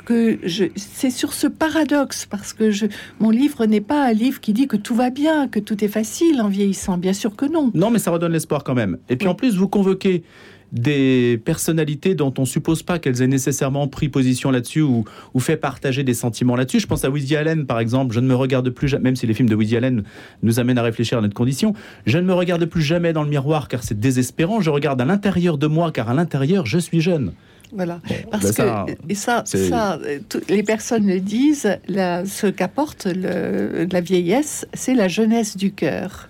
que 0.05 0.39
c'est 0.75 1.09
sur 1.09 1.33
ce 1.33 1.47
paradoxe 1.47 2.27
parce 2.27 2.53
que 2.53 2.69
je, 2.71 2.85
mon 3.19 3.31
livre 3.31 3.65
n'est 3.65 3.81
pas 3.81 4.05
un 4.05 4.13
livre 4.13 4.39
qui 4.39 4.53
dit 4.53 4.67
que 4.67 4.77
tout 4.77 4.93
va 4.93 5.09
bien, 5.09 5.47
que 5.47 5.59
tout 5.59 5.83
est 5.83 5.89
facile 5.89 6.41
en 6.41 6.47
vieillissant. 6.47 6.97
Bien 6.97 7.13
sûr 7.13 7.35
que 7.35 7.45
non. 7.45 7.71
Non, 7.73 7.89
mais 7.89 7.99
ça 7.99 8.11
redonne 8.11 8.31
l'espoir 8.31 8.63
quand 8.63 8.75
même. 8.75 8.99
Et 9.09 9.15
puis 9.15 9.27
en 9.27 9.35
plus, 9.35 9.57
vous 9.57 9.67
convoquez 9.67 10.23
des 10.71 11.39
personnalités 11.43 12.15
dont 12.15 12.33
on 12.37 12.45
suppose 12.45 12.83
pas 12.83 12.99
qu'elles 12.99 13.21
aient 13.21 13.27
nécessairement 13.27 13.87
pris 13.87 14.09
position 14.09 14.51
là-dessus 14.51 14.81
ou, 14.81 15.05
fait 15.39 15.57
partager 15.57 16.03
des 16.03 16.15
sentiments 16.15 16.55
là-dessus. 16.55 16.79
Je 16.79 16.87
pense 16.87 17.05
à 17.05 17.09
Woody 17.09 17.35
Allen, 17.35 17.65
par 17.65 17.79
exemple. 17.79 18.15
Je 18.15 18.19
ne 18.19 18.27
me 18.27 18.35
regarde 18.35 18.69
plus 18.71 18.87
jamais, 18.87 19.03
même 19.03 19.15
si 19.15 19.27
les 19.27 19.33
films 19.33 19.49
de 19.49 19.55
Woody 19.55 19.77
Allen 19.77 20.03
nous 20.41 20.59
amènent 20.59 20.79
à 20.79 20.83
réfléchir 20.83 21.19
à 21.19 21.21
notre 21.21 21.35
condition. 21.35 21.73
Je 22.05 22.17
ne 22.17 22.23
me 22.23 22.33
regarde 22.33 22.65
plus 22.65 22.81
jamais 22.81 23.13
dans 23.13 23.23
le 23.23 23.29
miroir 23.29 23.67
car 23.67 23.83
c'est 23.83 23.99
désespérant. 23.99 24.61
Je 24.61 24.69
regarde 24.71 24.99
à 25.01 25.05
l'intérieur 25.05 25.57
de 25.57 25.67
moi 25.67 25.91
car 25.91 26.09
à 26.09 26.13
l'intérieur 26.13 26.65
je 26.65 26.79
suis 26.79 27.01
jeune. 27.01 27.33
Voilà, 27.73 27.99
parce 28.31 28.55
ben 28.55 28.85
que 28.87 28.91
et 29.09 29.15
ça, 29.15 29.43
ça 29.45 29.99
les 30.47 30.63
personnes 30.63 31.07
le 31.07 31.19
disent, 31.19 31.77
ce 31.87 32.47
qu'apporte 32.47 33.05
la 33.05 34.01
vieillesse, 34.01 34.65
c'est 34.73 34.93
la 34.93 35.07
jeunesse 35.07 35.57
du 35.57 35.71
cœur. 35.71 36.29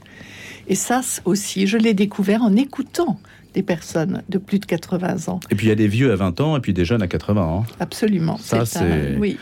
Et 0.67 0.75
ça 0.75 1.01
aussi, 1.25 1.67
je 1.67 1.77
l'ai 1.77 1.93
découvert 1.93 2.41
en 2.41 2.55
écoutant 2.55 3.19
des 3.55 3.63
personnes 3.63 4.21
de 4.27 4.37
plus 4.37 4.59
de 4.59 4.65
80 4.65 5.29
ans. 5.29 5.39
Et 5.49 5.55
puis 5.55 5.67
il 5.67 5.69
y 5.69 5.71
a 5.71 5.75
des 5.75 5.87
vieux 5.87 6.11
à 6.11 6.15
20 6.15 6.41
ans 6.41 6.57
et 6.57 6.59
puis 6.59 6.73
des 6.73 6.83
jeunes 6.83 7.01
à 7.01 7.07
80 7.07 7.41
ans. 7.41 7.65
Absolument. 7.79 8.37
Ça, 8.37 8.65
c'est. 8.65 9.15
Oui. 9.17 9.37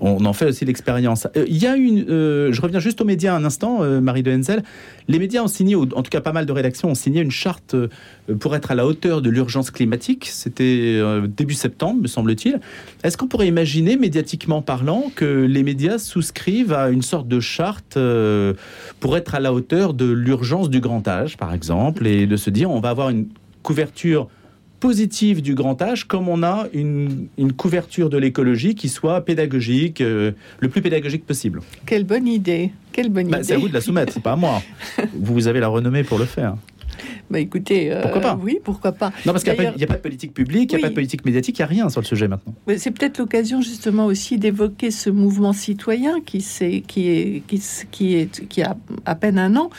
On 0.00 0.24
en 0.26 0.34
fait 0.34 0.46
aussi 0.46 0.66
l'expérience. 0.66 1.26
Euh, 1.36 1.46
il 1.48 1.56
y 1.56 1.66
a 1.66 1.74
une. 1.74 2.04
Euh, 2.10 2.52
je 2.52 2.60
reviens 2.60 2.78
juste 2.78 3.00
aux 3.00 3.06
médias 3.06 3.34
un 3.34 3.44
instant, 3.44 3.82
euh, 3.82 4.02
Marie 4.02 4.22
de 4.22 4.30
Henzel. 4.30 4.62
Les 5.08 5.18
médias 5.18 5.42
ont 5.42 5.48
signé, 5.48 5.76
en 5.76 5.86
tout 5.86 6.10
cas 6.10 6.20
pas 6.20 6.32
mal 6.32 6.44
de 6.44 6.52
rédactions 6.52 6.90
ont 6.90 6.94
signé 6.94 7.22
une 7.22 7.30
charte 7.30 7.74
pour 8.38 8.56
être 8.56 8.70
à 8.70 8.74
la 8.74 8.86
hauteur 8.86 9.22
de 9.22 9.30
l'urgence 9.30 9.70
climatique. 9.70 10.26
C'était 10.30 10.98
début 11.28 11.52
septembre, 11.52 12.00
me 12.02 12.06
semble-t-il. 12.06 12.58
Est-ce 13.02 13.18
qu'on 13.18 13.28
pourrait 13.28 13.48
imaginer, 13.48 13.98
médiatiquement 13.98 14.62
parlant, 14.62 15.12
que 15.14 15.44
les 15.44 15.62
médias 15.62 15.98
souscrivent 15.98 16.72
à 16.72 16.88
une 16.88 17.02
sorte 17.02 17.28
de 17.28 17.38
charte 17.38 17.98
pour 19.00 19.16
être 19.18 19.34
à 19.34 19.40
la 19.40 19.52
hauteur 19.52 19.92
de 19.92 20.10
l'urgence 20.10 20.70
du 20.70 20.80
grand 20.80 21.06
âge, 21.06 21.36
par 21.36 21.52
exemple, 21.52 22.06
et 22.06 22.26
de 22.26 22.36
se 22.36 22.48
dire 22.48 22.70
on 22.70 22.80
va 22.80 22.88
avoir 22.88 23.10
une 23.10 23.26
couverture 23.64 24.28
positive 24.78 25.40
du 25.40 25.54
grand 25.54 25.80
âge 25.80 26.04
comme 26.04 26.28
on 26.28 26.42
a 26.42 26.66
une, 26.74 27.28
couverture 27.56 28.10
de 28.10 28.18
l'écologie 28.18 28.74
qui 28.74 28.90
soit 28.90 29.22
pédagogique, 29.22 30.02
euh, 30.02 30.32
le 30.60 30.68
plus 30.68 30.82
pédagogique 30.82 31.24
possible. 31.24 31.62
Quelle 31.86 32.04
bonne 32.04 32.28
idée. 32.28 32.70
Quelle 32.92 33.08
bonne 33.08 33.28
bah, 33.28 33.42
C'est 33.42 33.54
à 33.54 33.58
vous 33.58 33.68
de 33.68 33.72
la 33.72 33.80
soumettre, 33.80 34.12
c'est 34.12 34.22
pas 34.22 34.32
à 34.32 34.36
moi. 34.36 34.62
Vous 35.14 35.48
avez 35.48 35.60
la 35.60 35.68
renommée 35.68 36.04
pour 36.04 36.18
le 36.18 36.26
faire. 36.26 36.56
Bah 37.30 37.40
écoutez, 37.40 37.90
euh, 37.90 38.02
pourquoi 38.02 38.20
pas 38.20 38.38
Oui, 38.40 38.58
pourquoi 38.62 38.92
pas. 38.92 39.10
Non, 39.24 39.32
parce 39.32 39.42
qu'il 39.42 39.54
n'y 39.54 39.82
a, 39.82 39.86
pas 39.86 39.94
de 39.94 40.00
politique 40.00 40.34
publique, 40.34 40.72
il 40.72 40.76
n'y 40.76 40.82
a 40.82 40.86
pas 40.86 40.90
de 40.90 40.94
politique 40.94 41.24
médiatique, 41.24 41.58
il 41.58 41.62
n'y 41.62 41.64
a 41.64 41.68
rien 41.68 41.88
sur 41.88 42.00
le 42.00 42.06
sujet 42.06 42.28
maintenant. 42.28 42.54
C'est 42.76 42.90
peut-être 42.90 43.18
l'occasion 43.18 43.62
justement 43.62 44.06
aussi 44.06 44.38
d'évoquer 44.38 44.90
ce 44.90 45.10
mouvement 45.10 45.52
citoyen 45.52 46.20
qui, 46.20 46.38
est, 46.60 46.80
qui, 46.82 47.08
est, 47.08 47.42
qui, 47.46 47.62
qui, 47.90 48.14
est, 48.14 48.48
qui 48.48 48.62
a 48.62 48.76
à 49.06 49.14
peine 49.14 49.38
un 49.38 49.56
an 49.56 49.70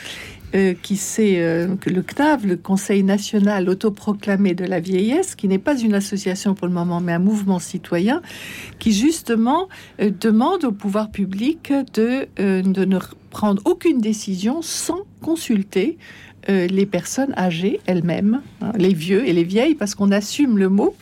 euh, 0.54 0.74
qui 0.80 0.96
c'est 0.96 1.42
euh, 1.42 1.74
le 1.86 2.02
CNAV, 2.02 2.46
le 2.46 2.56
Conseil 2.56 3.02
national 3.02 3.68
autoproclamé 3.68 4.54
de 4.54 4.64
la 4.64 4.78
vieillesse, 4.78 5.34
qui 5.34 5.48
n'est 5.48 5.58
pas 5.58 5.78
une 5.78 5.94
association 5.94 6.54
pour 6.54 6.68
le 6.68 6.72
moment, 6.72 7.00
mais 7.00 7.12
un 7.12 7.18
mouvement 7.18 7.58
citoyen, 7.58 8.22
qui 8.78 8.92
justement 8.92 9.68
euh, 10.00 10.10
demande 10.20 10.64
au 10.64 10.72
pouvoir 10.72 11.10
public 11.10 11.72
de, 11.94 12.28
de 12.38 12.84
ne 12.84 12.98
prendre 13.30 13.60
aucune 13.64 14.00
décision 14.00 14.62
sans 14.62 15.00
consulter 15.20 15.98
les 16.48 16.86
personnes 16.86 17.34
âgées 17.36 17.80
elles-mêmes, 17.86 18.40
hein, 18.60 18.70
les 18.78 18.94
vieux 18.94 19.28
et 19.28 19.32
les 19.32 19.42
vieilles, 19.42 19.74
parce 19.74 19.96
qu'on 19.96 20.12
assume 20.12 20.58
le 20.58 20.68
mot 20.68 20.94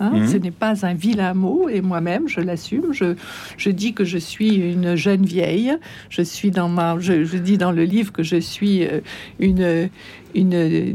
Hein. 0.00 0.10
Mhm. 0.10 0.28
Ce 0.28 0.36
n'est 0.36 0.50
pas 0.50 0.84
un 0.84 0.94
vilain 0.94 1.34
mot, 1.34 1.68
et 1.68 1.80
moi-même, 1.80 2.26
je 2.26 2.40
l'assume. 2.40 2.92
Je, 2.92 3.14
je 3.56 3.70
dis 3.70 3.92
que 3.92 4.04
je 4.04 4.18
suis 4.18 4.56
une 4.56 4.96
jeune 4.96 5.24
vieille. 5.24 5.72
Je 6.08 6.22
suis 6.22 6.50
dans 6.50 6.68
ma, 6.68 6.96
je, 6.98 7.24
je 7.24 7.36
dis 7.36 7.58
dans 7.58 7.72
le 7.72 7.84
livre 7.84 8.12
que 8.12 8.22
je 8.22 8.36
suis 8.36 8.84
euh, 8.84 9.00
une 9.38 9.90
une, 10.34 10.94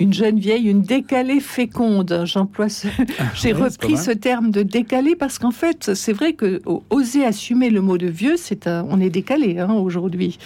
une 0.00 0.12
jeune 0.12 0.38
vieille, 0.38 0.68
une 0.68 0.82
décalée 0.82 1.40
féconde. 1.40 2.22
J'emploie 2.24 2.68
ce, 2.68 2.88
j'ai 2.88 3.04
oui, 3.04 3.34
c'est 3.36 3.52
repris 3.52 3.96
ce 3.96 4.10
terme 4.10 4.50
de 4.50 4.62
décalé 4.62 5.14
parce 5.14 5.38
qu'en 5.38 5.52
fait, 5.52 5.94
c'est 5.94 6.12
vrai 6.12 6.32
que 6.32 6.60
oser 6.90 7.24
assumer 7.24 7.70
le 7.70 7.80
mot 7.80 7.98
de 7.98 8.08
vieux, 8.08 8.34
c'est 8.36 8.66
un, 8.66 8.84
on 8.90 9.00
est 9.00 9.10
décalé 9.10 9.58
hein, 9.58 9.72
aujourd'hui, 9.72 10.38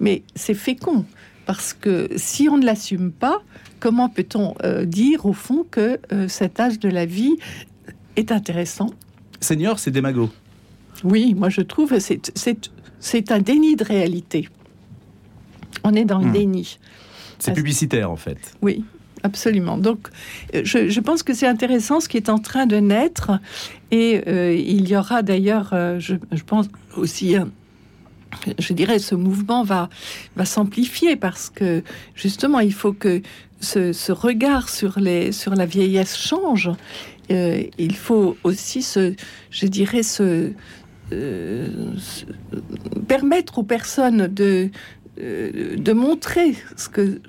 mais 0.00 0.22
c'est 0.34 0.54
fécond 0.54 1.04
parce 1.46 1.72
que 1.72 2.08
si 2.16 2.48
on 2.48 2.58
ne 2.58 2.66
l'assume 2.66 3.12
pas, 3.12 3.42
comment 3.80 4.08
peut-on 4.08 4.54
euh, 4.64 4.84
dire 4.84 5.24
au 5.26 5.32
fond 5.32 5.64
que 5.70 5.98
euh, 6.12 6.28
cet 6.28 6.60
âge 6.60 6.78
de 6.78 6.88
la 6.88 7.06
vie 7.06 7.36
est 8.16 8.32
intéressant? 8.32 8.90
Senior, 9.40 9.78
c'est 9.78 9.90
démago. 9.90 10.30
Oui, 11.04 11.34
moi 11.34 11.48
je 11.48 11.60
trouve 11.60 11.90
que 11.90 11.98
c'est 13.00 13.32
un 13.32 13.38
déni 13.40 13.76
de 13.76 13.84
réalité. 13.84 14.48
On 15.84 15.92
est 15.94 16.04
dans 16.04 16.18
le 16.18 16.26
Hmm. 16.26 16.32
déni. 16.32 16.78
C'est 17.38 17.52
publicitaire 17.52 18.10
en 18.10 18.16
fait. 18.16 18.38
Oui, 18.62 18.82
absolument. 19.22 19.76
Donc, 19.76 20.08
euh, 20.54 20.62
je, 20.64 20.88
je 20.88 21.00
pense 21.00 21.22
que 21.22 21.34
c'est 21.34 21.46
intéressant 21.46 22.00
ce 22.00 22.08
qui 22.08 22.16
est 22.16 22.30
en 22.30 22.38
train 22.38 22.64
de 22.66 22.76
naître. 22.76 23.30
Et 23.90 24.22
euh, 24.26 24.54
il 24.54 24.88
y 24.88 24.96
aura 24.96 25.22
d'ailleurs, 25.22 25.70
euh, 25.74 26.00
je, 26.00 26.14
je 26.32 26.42
pense 26.42 26.66
aussi, 26.96 27.36
un- 27.36 27.50
je 28.58 28.72
dirais, 28.72 28.98
ce 28.98 29.14
mouvement 29.14 29.64
va, 29.64 29.88
va 30.36 30.44
s'amplifier 30.44 31.16
parce 31.16 31.50
que 31.50 31.82
justement, 32.14 32.60
il 32.60 32.72
faut 32.72 32.92
que 32.92 33.22
ce, 33.60 33.92
ce 33.92 34.12
regard 34.12 34.68
sur, 34.68 34.98
les, 35.00 35.32
sur 35.32 35.54
la 35.54 35.66
vieillesse 35.66 36.16
change. 36.16 36.70
Euh, 37.30 37.62
il 37.78 37.96
faut 37.96 38.36
aussi, 38.44 38.82
se, 38.82 39.14
je 39.50 39.66
dirais, 39.66 40.02
euh, 40.22 40.50
permettre 43.08 43.58
aux 43.58 43.62
personnes 43.64 44.28
de, 44.28 44.70
euh, 45.20 45.76
de 45.76 45.92
montrer 45.92 46.54
ce 46.76 46.88
que 46.88 47.20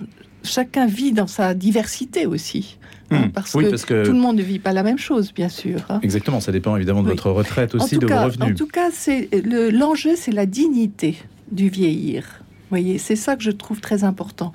chacun 0.47 0.85
vit 0.87 1.11
dans 1.11 1.27
sa 1.27 1.53
diversité 1.53 2.25
aussi. 2.25 2.77
hein, 3.11 3.25
Hmm. 3.27 3.31
parce 3.31 3.53
oui, 3.53 3.63
que 3.65 3.69
parce 3.69 3.85
que 3.85 4.05
tout 4.05 4.11
le 4.11 4.19
monde 4.19 4.35
ne 4.37 4.43
vit 4.43 4.59
pas 4.59 4.73
la 4.73 4.83
même 4.83 4.97
chose, 4.97 5.33
bien 5.33 5.47
sûr. 5.49 5.79
hein. 5.89 5.99
exactement, 6.03 6.39
ça 6.41 6.51
dépend 6.51 6.75
évidemment 6.75 7.03
de 7.03 7.07
Oui. 7.07 7.13
votre 7.15 7.31
retraite 7.31 7.73
En 7.75 7.77
aussi, 7.77 7.97
de 7.97 8.05
cas, 8.05 8.15
vos 8.17 8.21
En 8.21 8.25
revenus. 8.25 8.57
tout 8.57 8.67
cas, 8.67 8.89
c'est 8.91 9.29
le- 9.45 9.69
l'enjeu, 9.69 10.15
c'est 10.17 10.31
la 10.33 10.45
dignité 10.45 11.15
du 11.51 11.69
vieillir. 11.69 12.25
Voyez, 12.69 12.97
c'est 12.97 13.15
ça 13.15 13.37
que 13.37 13.43
je 13.43 13.51
trouve 13.51 13.79
très 13.79 14.03
important. 14.03 14.51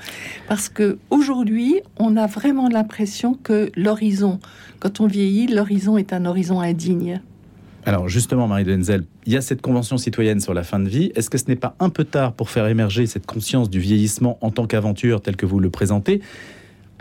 Parce 0.49 0.69
que 0.69 0.99
aujourd'hui, 1.09 1.77
on 1.99 2.19
a 2.19 2.27
vraiment 2.27 2.69
l'impression 2.69 3.33
que 3.33 3.71
l'horizon, 3.75 4.39
quand 4.81 5.01
on 5.01 5.07
vieillit, 5.07 5.47
l'horizon 5.47 5.97
est 5.97 6.13
un 6.13 6.27
horizon 6.27 6.61
indigne. 6.61 7.23
Alors 7.85 8.09
justement, 8.09 8.47
Marie 8.47 8.65
Denzel, 8.65 9.05
il 9.27 9.33
y 9.33 9.37
a 9.37 9.41
cette 9.41 9.61
convention 9.61 9.97
citoyenne 9.97 10.39
sur 10.39 10.55
la 10.55 10.63
fin 10.63 10.79
de 10.79 10.89
vie. 10.89 11.11
Est-ce 11.17 11.29
que 11.29 11.39
ce 11.39 11.47
n'est 11.49 11.57
pas 11.57 11.75
un 11.81 11.91
peu 11.91 12.05
tard 12.05 12.33
pour 12.33 12.49
faire 12.49 12.69
émerger 12.69 13.07
cette 13.07 13.27
conscience 13.27 13.71
du 13.71 13.81
vieillissement 13.81 14.39
en 14.41 14.51
tant 14.51 14.67
qu'aventure 14.67 15.21
telle 15.21 15.37
que 15.37 15.47
vous 15.47 15.59
le 15.59 15.69
présentez, 15.69 16.21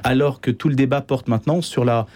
alors 0.03 0.41
que 0.41 0.49
tout 0.49 0.69
le 0.69 0.75
débat 0.75 1.01
porte 1.01 1.27
maintenant 1.27 1.61
sur 1.61 1.85
la, 1.85 2.07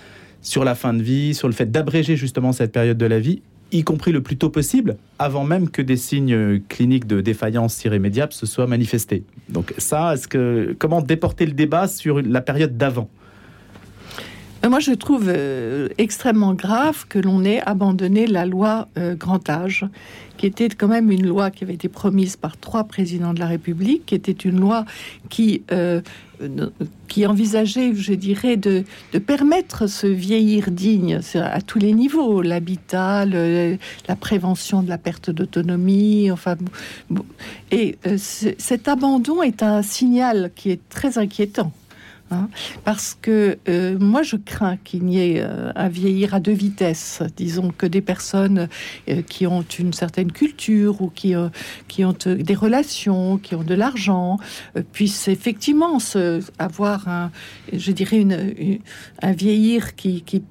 sur 0.42 0.64
la 0.64 0.74
fin 0.74 0.94
de 0.94 1.04
vie, 1.04 1.36
sur 1.36 1.48
le 1.48 1.54
fait 1.54 1.72
d'abréger 1.72 2.16
justement 2.16 2.54
cette 2.54 2.72
période 2.72 2.98
de 2.98 3.06
la 3.06 3.20
vie, 3.20 3.44
y 3.72 3.84
compris 3.84 4.12
le 4.12 4.24
plus 4.24 4.38
tôt 4.38 4.50
possible, 4.50 4.98
avant 5.20 5.44
même 5.44 5.70
que 5.70 5.84
des 5.84 5.98
signes 5.98 6.60
cliniques 6.68 7.06
de 7.06 7.22
défaillance 7.22 7.84
irrémédiable 7.84 8.34
se 8.34 8.48
soient 8.48 8.68
manifestés? 8.68 9.24
Donc 9.50 9.76
ça, 9.78 10.16
comment 10.80 11.02
déporter 11.02 11.46
le 11.46 11.54
débat 11.54 11.88
sur 11.88 12.20
la 12.20 12.42
période 12.42 12.78
d'avant? 12.78 13.10
Moi, 14.68 14.80
je 14.80 14.94
trouve 14.94 15.26
euh, 15.28 15.90
extrêmement 16.00 16.56
grave 16.56 17.06
que 17.08 17.20
l'on 17.20 17.46
ait 17.46 17.62
abandonné 17.62 18.26
la 18.26 18.48
loi 18.48 18.88
euh, 18.98 19.14
grand 19.14 19.48
âge, 19.48 19.86
qui 20.38 20.48
était 20.48 20.70
quand 20.70 20.88
même 20.88 21.12
une 21.12 21.28
loi 21.28 21.52
qui 21.52 21.64
avait 21.64 21.76
été 21.76 21.88
promise 21.88 22.36
par 22.36 22.58
trois 22.58 22.86
présidents 22.86 23.34
de 23.34 23.40
la 23.40 23.46
République, 23.46 24.08
qui 24.08 24.16
était 24.16 24.32
une 24.32 24.60
loi 24.60 24.86
qui, 25.30 25.62
euh, 25.72 26.02
euh, 26.42 26.70
qui 27.08 27.28
envisageait, 27.28 27.94
je 27.94 28.14
dirais, 28.14 28.58
de, 28.58 28.84
de 29.14 29.20
permettre 29.20 29.88
ce 29.88 30.08
vieillir 30.08 30.72
digne 30.72 31.20
à 31.36 31.62
tous 31.62 31.78
les 31.78 31.94
niveaux, 31.94 32.42
l'habitat, 32.42 33.26
la 33.26 34.16
prévention 34.20 34.82
de 34.82 34.90
la 34.90 34.98
perte 34.98 35.30
d'autonomie, 35.30 36.32
enfin, 36.32 36.56
et 37.72 37.98
euh, 38.08 38.18
cet 38.18 38.88
abandon 38.88 39.44
est 39.44 39.62
un 39.62 39.84
signal 39.84 40.52
qui 40.56 40.72
est 40.72 40.90
très 40.90 41.20
inquiétant. 41.20 41.72
Hein, 42.32 42.50
parce 42.84 43.18
que 43.20 43.58
euh, 43.68 43.98
moi 44.00 44.24
je 44.24 44.36
crains 44.36 44.78
qu'il 44.78 45.04
n'y 45.04 45.20
ait 45.20 45.42
euh, 45.42 45.72
un 45.76 45.90
vieillir 45.90 46.34
à 46.34 46.40
deux 46.40 46.54
vitesses, 46.54 47.22
disons 47.36 47.72
que 47.78 47.86
des 47.86 48.02
personnes 48.02 48.68
euh, 49.10 49.22
qui 49.22 49.48
ont 49.48 49.66
une 49.78 49.94
certaine 49.94 50.32
culture 50.32 51.02
ou 51.02 51.10
qui, 51.10 51.36
euh, 51.36 51.50
qui 51.88 52.06
ont 52.06 52.18
euh, 52.28 52.36
des 52.36 52.56
relations, 52.56 53.38
qui 53.38 53.56
ont 53.56 53.64
de 53.64 53.76
l'argent, 53.76 54.38
euh, 54.78 54.84
puissent 54.92 55.28
effectivement 55.28 55.98
avoir 56.60 57.08
un, 57.08 57.32
je 57.72 57.92
dirais 57.92 58.20
une, 58.20 58.80
un 59.22 59.32
vieillir 59.32 59.96
qui, 59.96 60.22
qui 60.22 60.44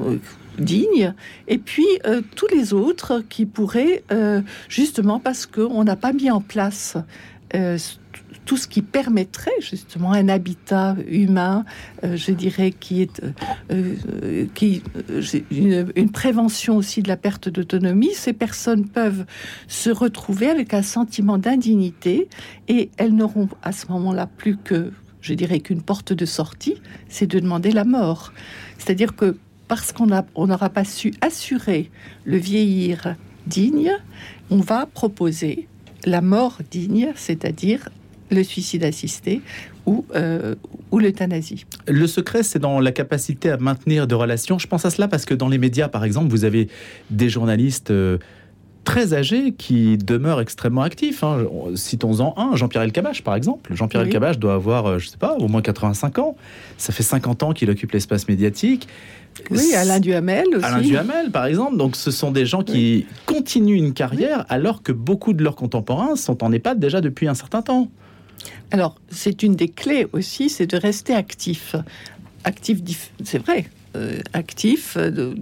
euh, 0.00 0.18
digne, 0.58 1.14
et 1.48 1.58
puis 1.58 1.86
euh, 2.06 2.20
tous 2.36 2.46
les 2.48 2.74
autres 2.74 3.22
qui 3.28 3.46
pourraient, 3.46 4.02
euh, 4.12 4.42
justement 4.68 5.18
parce 5.18 5.46
qu'on 5.46 5.84
n'a 5.84 5.96
pas 5.96 6.12
mis 6.12 6.30
en 6.30 6.40
place 6.40 6.96
euh, 7.54 7.78
tout 8.50 8.56
ce 8.56 8.66
qui 8.66 8.82
permettrait 8.82 9.60
justement 9.60 10.10
un 10.10 10.28
habitat 10.28 10.96
humain, 11.06 11.64
euh, 12.02 12.16
je 12.16 12.32
dirais, 12.32 12.72
qui 12.72 13.00
est 13.00 13.22
euh, 13.70 13.94
euh, 14.50 15.92
une, 15.94 16.10
prévention 16.10 16.76
aussi 16.76 17.00
de 17.00 17.06
la 17.06 17.16
perte 17.16 17.48
d'autonomie. 17.48 18.12
Ces 18.12 18.32
personnes 18.32 18.88
peuvent 18.88 19.24
se 19.68 19.88
retrouver 19.88 20.48
avec 20.48 20.74
un 20.74 20.82
sentiment 20.82 21.38
d'indignité 21.38 22.28
et 22.66 22.90
elles 22.96 23.14
n'auront 23.14 23.48
à 23.62 23.70
ce 23.70 23.86
moment-là 23.86 24.26
plus 24.26 24.56
que, 24.56 24.90
je 25.20 25.34
dirais, 25.34 25.60
qu'une 25.60 25.82
porte 25.82 26.12
de 26.12 26.24
sortie, 26.26 26.82
c'est 27.08 27.28
de 27.28 27.38
demander 27.38 27.70
la 27.70 27.84
mort. 27.84 28.32
C'est-à-dire 28.78 29.14
que 29.14 29.36
parce 29.68 29.92
qu'on 29.92 30.06
n'aura 30.08 30.70
pas 30.70 30.84
su 30.84 31.14
assurer 31.20 31.88
le 32.24 32.38
vieillir 32.38 33.14
digne, 33.46 33.92
on 34.50 34.58
va 34.58 34.86
proposer 34.86 35.68
la 36.04 36.20
mort 36.20 36.58
digne, 36.68 37.12
c'est-à-dire 37.14 37.88
le 38.30 38.42
suicide 38.44 38.84
assisté 38.84 39.40
ou, 39.86 40.04
euh, 40.14 40.54
ou 40.90 40.98
l'euthanasie. 40.98 41.64
Le 41.88 42.06
secret, 42.06 42.42
c'est 42.42 42.58
dans 42.58 42.80
la 42.80 42.92
capacité 42.92 43.50
à 43.50 43.56
maintenir 43.56 44.06
de 44.06 44.14
relations. 44.14 44.58
Je 44.58 44.66
pense 44.66 44.84
à 44.84 44.90
cela 44.90 45.08
parce 45.08 45.24
que 45.24 45.34
dans 45.34 45.48
les 45.48 45.58
médias, 45.58 45.88
par 45.88 46.04
exemple, 46.04 46.28
vous 46.30 46.44
avez 46.44 46.68
des 47.10 47.28
journalistes 47.28 47.90
euh, 47.90 48.18
très 48.84 49.12
âgés 49.14 49.52
qui 49.52 49.98
demeurent 49.98 50.40
extrêmement 50.40 50.82
actifs. 50.82 51.22
hein. 51.24 51.44
Citons-en 51.74 52.34
un, 52.36 52.56
Jean-Pierre 52.56 52.82
Elkabbach, 52.82 53.22
par 53.22 53.34
exemple. 53.34 53.74
Jean-Pierre 53.74 54.02
Oui. 54.02 54.08
Elkabbach 54.08 54.38
doit 54.38 54.54
avoir, 54.54 54.86
euh, 54.86 54.98
je 54.98 55.08
sais 55.08 55.18
pas, 55.18 55.34
au 55.36 55.48
moins 55.48 55.62
85 55.62 56.18
ans. 56.18 56.36
Ça 56.78 56.92
fait 56.92 57.02
50 57.02 57.42
ans 57.42 57.52
qu'il 57.52 57.68
occupe 57.70 57.92
l'espace 57.92 58.28
médiatique. 58.28 58.88
Oui, 59.50 59.74
Alain 59.74 60.00
Duhamel 60.00 60.46
aussi. 60.54 60.64
Alain 60.64 60.80
Duhamel, 60.80 61.30
par 61.30 61.46
exemple. 61.46 61.76
Donc, 61.76 61.94
ce 61.96 62.10
sont 62.10 62.30
des 62.30 62.46
gens 62.46 62.62
qui 62.62 63.06
continuent 63.26 63.76
une 63.78 63.92
carrière 63.92 64.44
alors 64.48 64.82
que 64.82 64.92
beaucoup 64.92 65.32
de 65.32 65.42
leurs 65.44 65.56
contemporains 65.56 66.16
sont 66.16 66.42
en 66.42 66.52
EHPAD 66.52 66.78
déjà 66.78 67.00
depuis 67.00 67.28
un 67.28 67.34
certain 67.34 67.62
temps. 67.62 67.88
Alors, 68.70 68.96
c'est 69.10 69.42
une 69.42 69.56
des 69.56 69.68
clés 69.68 70.06
aussi, 70.12 70.48
c'est 70.48 70.66
de 70.66 70.76
rester 70.76 71.14
actif. 71.14 71.74
Actif, 72.44 73.10
c'est 73.24 73.38
vrai. 73.38 73.66
euh, 73.96 74.20
actif, 74.34 74.96
euh, 74.96 75.34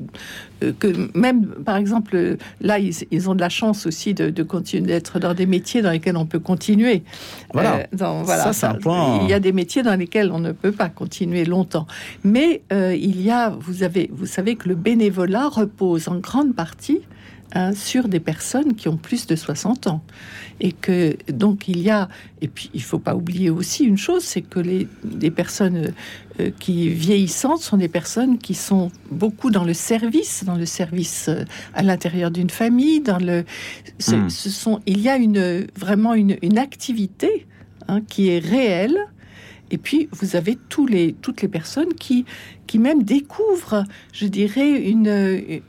euh, 0.62 0.72
que 0.78 1.10
même, 1.16 1.44
par 1.66 1.76
exemple, 1.76 2.38
là, 2.62 2.78
ils, 2.78 2.94
ils 3.10 3.28
ont 3.28 3.34
de 3.34 3.40
la 3.40 3.50
chance 3.50 3.84
aussi 3.86 4.14
de, 4.14 4.30
de 4.30 4.42
continuer 4.42 4.86
d'être 4.86 5.18
dans 5.18 5.34
des 5.34 5.44
métiers 5.44 5.82
dans 5.82 5.90
lesquels 5.90 6.16
on 6.16 6.24
peut 6.24 6.38
continuer. 6.38 7.02
Voilà. 7.52 7.76
Euh, 7.76 7.82
dans- 7.92 8.22
voilà, 8.22 8.44
Ça, 8.44 8.52
c'est 8.54 8.66
un 8.66 8.74
point- 8.76 9.20
Il 9.24 9.28
y 9.28 9.34
a 9.34 9.38
des 9.40 9.52
métiers 9.52 9.82
dans 9.82 9.94
lesquels 9.96 10.32
on 10.32 10.40
ne 10.40 10.52
peut 10.52 10.72
pas 10.72 10.88
continuer 10.88 11.44
longtemps. 11.44 11.86
Mais 12.24 12.62
il 12.72 13.20
y 13.20 13.30
a, 13.30 13.50
vous 13.50 13.82
avez, 13.82 14.08
vous 14.14 14.24
savez 14.26 14.56
que 14.56 14.66
le 14.70 14.76
bénévolat 14.76 15.48
repose 15.48 16.08
en 16.08 16.16
grande 16.16 16.54
partie 16.54 17.00
hein, 17.54 17.72
sur 17.74 18.08
des 18.08 18.20
personnes 18.20 18.74
qui 18.74 18.88
ont 18.88 18.96
plus 18.96 19.26
de 19.26 19.36
60 19.36 19.86
ans. 19.86 20.02
Et 20.60 20.72
que 20.72 21.16
donc 21.30 21.68
il 21.68 21.80
y 21.80 21.90
a, 21.90 22.08
et 22.40 22.48
puis 22.48 22.70
il 22.74 22.82
faut 22.82 22.98
pas 22.98 23.14
oublier 23.14 23.50
aussi 23.50 23.84
une 23.84 23.98
chose, 23.98 24.24
c'est 24.24 24.42
que 24.42 24.58
les 24.58 25.30
personnes 25.30 25.92
euh, 26.40 26.50
qui 26.60 26.88
vieillissantes 26.88 27.62
sont 27.62 27.76
des 27.76 27.88
personnes 27.88 28.38
qui 28.38 28.54
sont 28.54 28.92
beaucoup 29.10 29.50
dans 29.50 29.64
le 29.64 29.74
service, 29.74 30.44
dans 30.44 30.54
le 30.54 30.66
service 30.66 31.26
euh, 31.28 31.44
à 31.74 31.82
l'intérieur 31.82 32.30
d'une 32.30 32.50
famille, 32.50 33.00
dans 33.00 33.18
le, 33.18 33.44
ce, 33.98 34.14
Hmm. 34.14 34.30
ce 34.30 34.50
sont, 34.50 34.80
il 34.86 35.00
y 35.00 35.08
a 35.08 35.16
une 35.16 35.66
vraiment 35.76 36.14
une, 36.14 36.36
une 36.42 36.58
activité 36.58 37.46
hein, 37.88 38.00
qui 38.08 38.28
est 38.28 38.38
réelle. 38.38 38.96
Et 39.70 39.78
puis 39.78 40.08
vous 40.12 40.34
avez 40.36 40.56
tous 40.68 40.86
les 40.86 41.12
toutes 41.12 41.42
les 41.42 41.48
personnes 41.48 41.92
qui 41.94 42.24
qui 42.66 42.78
même 42.78 43.02
découvrent, 43.02 43.84
je 44.12 44.26
dirais, 44.26 44.70
une, 44.70 45.08
euh, 45.08 45.60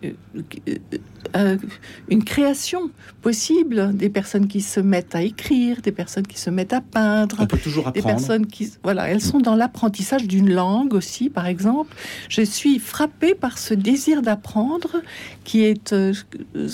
une 2.09 2.23
création 2.23 2.89
possible, 3.21 3.95
des 3.95 4.09
personnes 4.09 4.47
qui 4.47 4.61
se 4.61 4.79
mettent 4.79 5.15
à 5.15 5.21
écrire, 5.21 5.81
des 5.81 5.91
personnes 5.91 6.25
qui 6.25 6.39
se 6.39 6.49
mettent 6.49 6.73
à 6.73 6.81
peindre. 6.81 7.37
On 7.39 7.47
peut 7.47 7.57
toujours 7.57 7.87
apprendre. 7.87 8.05
Des 8.05 8.11
personnes 8.11 8.47
qui, 8.47 8.71
voilà, 8.83 9.09
elles 9.09 9.21
sont 9.21 9.39
dans 9.39 9.55
l'apprentissage 9.55 10.25
d'une 10.25 10.51
langue 10.51 10.93
aussi, 10.93 11.29
par 11.29 11.45
exemple. 11.45 11.95
Je 12.29 12.41
suis 12.41 12.79
frappée 12.79 13.35
par 13.35 13.57
ce 13.57 13.73
désir 13.73 14.21
d'apprendre 14.21 15.01
qui 15.43 15.63
est, 15.63 15.93
euh, 15.93 16.13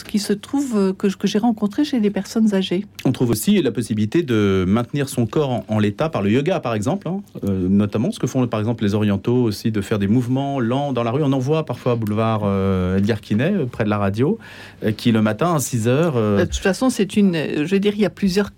qui 0.08 0.20
se 0.20 0.34
trouve, 0.34 0.74
euh, 0.76 0.94
que, 0.94 1.08
que 1.08 1.28
j'ai 1.28 1.40
rencontré 1.40 1.84
chez 1.84 2.00
des 2.00 2.12
personnes 2.12 2.54
âgées. 2.54 2.86
On 3.06 3.12
trouve 3.12 3.32
aussi 3.32 3.62
la 3.62 3.72
possibilité 3.72 4.24
de 4.24 4.66
maintenir 4.68 5.10
son 5.10 5.26
corps 5.26 5.64
en, 5.68 5.80
l'état 5.80 6.10
par 6.10 6.22
le 6.22 6.32
yoga, 6.32 6.60
par 6.60 6.74
exemple, 6.74 7.08
hein. 7.08 7.22
notamment 7.44 8.12
ce 8.12 8.20
que 8.20 8.28
font 8.28 8.46
par 8.48 8.60
exemple 8.60 8.84
les 8.84 8.94
orientaux 8.94 9.44
aussi, 9.44 9.72
de 9.72 9.82
faire 9.82 10.00
des 10.00 10.08
mouvements 10.08 10.60
lents 10.60 10.94
dans 10.94 11.04
la 11.04 11.12
rue. 11.12 11.24
On 11.24 11.34
en 11.34 11.40
voit 11.40 11.66
parfois 11.66 11.96
boulevard 11.96 12.44
Edgar 12.98 13.20
Quinet, 13.20 13.55
près 13.64 13.86
de 13.86 13.90
la 13.90 13.98
radio. 13.98 14.38
Euh, 14.84 14.92
qui 14.92 15.12
le 15.12 15.22
matin 15.22 15.56
à 15.56 15.60
6 15.60 15.88
heures. 15.88 16.18
Euh, 16.18 16.40
de 16.40 16.46
toute 16.46 16.56
façon, 16.56 16.90
c'est 16.90 17.16
une. 17.16 17.34
Je 17.34 17.64
veux 17.64 17.80
dire, 17.80 17.94
il 17.96 18.02
y 18.02 18.06
a 18.06 18.10
plusieurs 18.10 18.52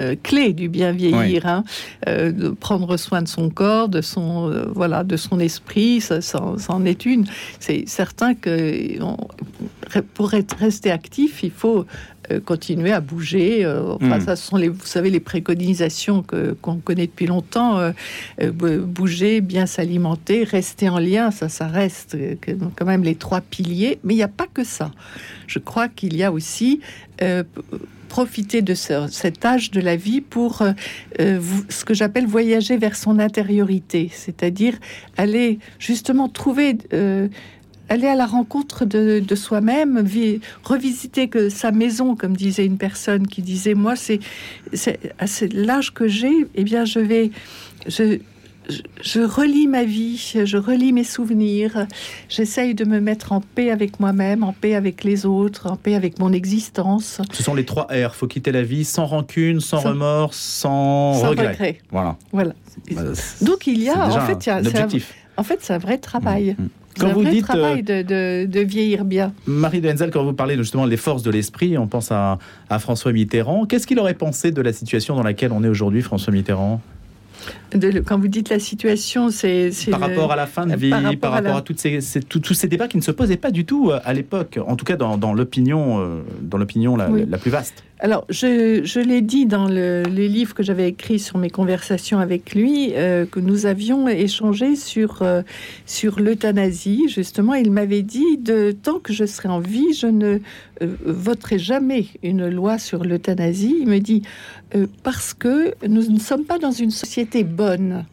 euh, 0.00 0.14
clés 0.22 0.52
du 0.52 0.68
bien 0.68 0.92
vieillir, 0.92 1.46
hein. 1.46 1.64
de 2.06 2.50
prendre 2.50 2.96
soin 2.96 3.22
de 3.22 3.28
son 3.28 3.50
corps, 3.50 3.88
de 3.88 4.00
son 4.00 4.50
voilà, 4.74 5.04
de 5.04 5.16
son 5.16 5.40
esprit, 5.40 6.00
ça, 6.00 6.20
ça, 6.20 6.40
en 6.68 6.84
est 6.84 7.06
une. 7.06 7.26
C'est 7.58 7.88
certain 7.88 8.34
que 8.34 8.98
pour 10.14 10.34
être 10.34 10.56
resté 10.56 10.90
actif, 10.90 11.42
il 11.42 11.50
faut 11.50 11.86
continuer 12.44 12.92
à 12.92 13.00
bouger. 13.00 13.66
Enfin, 13.66 14.18
hmm. 14.18 14.20
ça 14.20 14.36
sont 14.36 14.56
les, 14.56 14.68
vous 14.68 14.86
savez, 14.86 15.10
les 15.10 15.20
préconisations 15.20 16.22
que 16.22 16.56
qu'on 16.60 16.76
connaît 16.76 17.06
depuis 17.06 17.26
longtemps. 17.26 17.92
bouger, 18.40 19.40
bien 19.40 19.66
s'alimenter, 19.66 20.44
rester 20.44 20.88
en 20.88 20.98
lien, 20.98 21.30
ça, 21.30 21.48
ça 21.48 21.66
reste 21.66 22.16
quand 22.76 22.86
même 22.86 23.02
les 23.02 23.14
trois 23.14 23.40
piliers. 23.40 23.98
Mais 24.04 24.14
il 24.14 24.18
n'y 24.18 24.22
a 24.22 24.28
pas 24.28 24.46
que 24.52 24.64
ça 24.64 24.90
je 25.48 25.58
crois 25.58 25.88
qu'il 25.88 26.16
y 26.16 26.22
a 26.22 26.30
aussi 26.30 26.80
euh, 27.22 27.42
profiter 28.08 28.62
de 28.62 28.74
cet 28.74 29.44
âge 29.44 29.70
de 29.70 29.80
la 29.80 29.96
vie 29.96 30.20
pour 30.20 30.62
euh, 30.62 30.72
euh, 31.20 31.40
ce 31.68 31.84
que 31.84 31.94
j'appelle 31.94 32.26
voyager 32.26 32.76
vers 32.76 32.94
son 32.94 33.18
intériorité, 33.18 34.10
c'est-à-dire 34.12 34.74
aller 35.16 35.58
justement 35.78 36.28
trouver 36.28 36.78
aller 37.88 38.06
à 38.06 38.14
la 38.14 38.26
rencontre 38.26 38.84
de, 38.84 39.34
soi-même, 39.34 40.04
revisiter 40.64 41.28
que 41.28 41.48
sa 41.48 41.72
maison, 41.72 42.16
comme 42.16 42.36
disait 42.36 42.66
une 42.66 42.78
personne 42.78 43.26
qui 43.26 43.42
disait 43.42 43.74
moi 43.74 43.94
c'est 43.96 44.20
à 45.18 45.26
l'âge 45.52 45.92
que 45.92 46.08
j'ai, 46.08 46.46
eh 46.54 46.64
bien 46.64 46.84
je 46.84 47.00
vais 47.00 47.30
je, 47.86 48.18
je, 49.00 49.20
relis 49.20 49.66
ma 49.66 49.84
vie, 49.84 50.34
je 50.44 50.56
relis 50.56 50.92
mes 50.92 51.04
souvenirs, 51.04 51.86
j'essaye 52.28 52.74
de 52.74 52.84
me 52.84 53.00
mettre 53.00 53.32
en 53.32 53.40
paix 53.40 53.70
avec 53.70 54.00
moi-même, 54.00 54.42
en 54.42 54.52
paix 54.52 54.74
avec 54.74 55.04
les 55.04 55.24
autres, 55.24 55.70
en 55.70 55.76
paix 55.76 55.94
avec 55.94 56.18
mon 56.18 56.32
existence. 56.32 57.20
Ce 57.32 57.42
sont 57.42 57.54
les 57.54 57.64
trois 57.64 57.84
R. 57.84 58.14
Faut 58.14 58.26
quitter 58.26 58.52
la 58.52 58.62
vie 58.62 58.84
sans 58.84 59.06
rancune, 59.06 59.60
sans, 59.60 59.78
remords, 59.78 60.34
sans, 60.34 61.12
regret. 61.20 61.78
Voilà. 61.90 62.16
Voilà. 62.32 62.52
Bah, 62.90 63.02
Donc 63.40 63.66
il 63.66 63.82
y 63.82 63.88
a, 63.88 64.08
en 64.08 64.20
fait, 64.20 64.46
y 64.46 64.50
a, 64.50 64.60
en 65.38 65.44
fait, 65.44 65.60
c'est 65.62 65.72
un 65.72 65.78
vrai 65.78 65.98
travail. 65.98 66.56
Mm, 66.58 66.64
mm. 66.64 66.68
Quand 66.98 67.12
vous 67.12 67.24
dites 67.24 67.44
travail 67.44 67.84
euh, 67.88 68.46
de, 68.46 68.60
vieillir 68.60 69.04
bien. 69.04 69.32
Marie 69.46 69.80
de 69.80 69.88
Henzel, 69.88 70.10
quand 70.10 70.24
vous 70.24 70.32
parlez 70.32 70.56
justement 70.56 70.86
des 70.86 70.96
forces 70.96 71.22
de 71.22 71.30
l'esprit, 71.30 71.78
on 71.78 71.86
pense 71.86 72.10
à, 72.12 72.38
à 72.70 72.78
François 72.78 73.12
Mitterrand. 73.12 73.66
Qu'est-ce 73.66 73.86
qu'il 73.86 73.98
aurait 73.98 74.14
pensé 74.14 74.50
de 74.50 74.60
la 74.60 74.72
situation 74.72 75.14
dans 75.14 75.22
laquelle 75.22 75.52
on 75.52 75.62
est 75.64 75.68
aujourd'hui, 75.68 76.02
François 76.02 76.32
Mitterrand? 76.32 76.80
Quand 78.06 78.18
vous 78.18 78.28
dites 78.28 78.48
la 78.48 78.58
situation, 78.58 79.30
c'est 79.30 79.70
par 79.90 80.00
rapport 80.00 80.32
à 80.32 80.36
la 80.36 80.46
fin 80.46 80.66
de 80.66 80.76
vie, 80.76 80.90
par 80.90 81.32
rapport, 81.32 81.56
à, 81.56 81.62
toutes 81.62 81.78
ces, 81.78 82.00
tous 82.28 82.54
ces 82.54 82.68
débats 82.68 82.88
qui 82.88 82.96
ne 82.96 83.02
se 83.02 83.10
posaient 83.10 83.36
pas 83.36 83.50
du 83.50 83.64
tout 83.64 83.90
euh, 83.90 84.00
à 84.04 84.14
l'époque, 84.14 84.58
en 84.66 84.76
tout 84.76 84.84
cas 84.84 84.96
dans, 84.96 85.18
dans 85.18 85.32
l'opinion, 85.34 86.00
euh, 86.00 86.22
la, 86.96 87.08
la, 87.08 87.38
plus 87.38 87.50
vaste. 87.50 87.84
Alors, 88.00 88.24
je, 88.28 88.82
je 88.84 89.00
l'ai 89.00 89.20
dit 89.20 89.46
dans 89.46 89.66
le, 89.66 90.04
les 90.04 90.28
livres 90.28 90.54
que 90.54 90.62
j'avais 90.62 90.88
écrits 90.88 91.18
sur 91.18 91.36
mes 91.36 91.50
conversations 91.50 92.20
avec 92.20 92.54
lui, 92.54 92.92
euh, 92.94 93.26
que 93.26 93.40
nous 93.40 93.66
avions 93.66 94.06
échangé 94.08 94.76
sur, 94.76 95.22
sur 95.84 96.20
l'euthanasie. 96.20 97.08
Justement, 97.08 97.54
il 97.54 97.72
m'avait 97.72 98.02
dit, 98.02 98.38
de 98.38 98.70
tant 98.70 99.00
que 99.00 99.12
je 99.12 99.24
serai 99.24 99.48
en 99.48 99.58
vie, 99.58 99.92
je 99.94 100.06
ne 100.06 100.38
voterai 100.80 101.58
jamais 101.58 102.06
une 102.22 102.48
loi 102.48 102.78
sur 102.78 103.04
l'euthanasie. 103.04 103.76
Il 103.80 103.88
me 103.88 103.98
dit, 103.98 104.22
parce 105.02 105.34
que 105.34 105.74
nous 105.86 106.08
ne 106.08 106.20
sommes 106.20 106.44
pas 106.44 106.58
dans 106.58 106.70
une 106.70 106.92
société 106.92 107.42
bonne. 107.58 108.06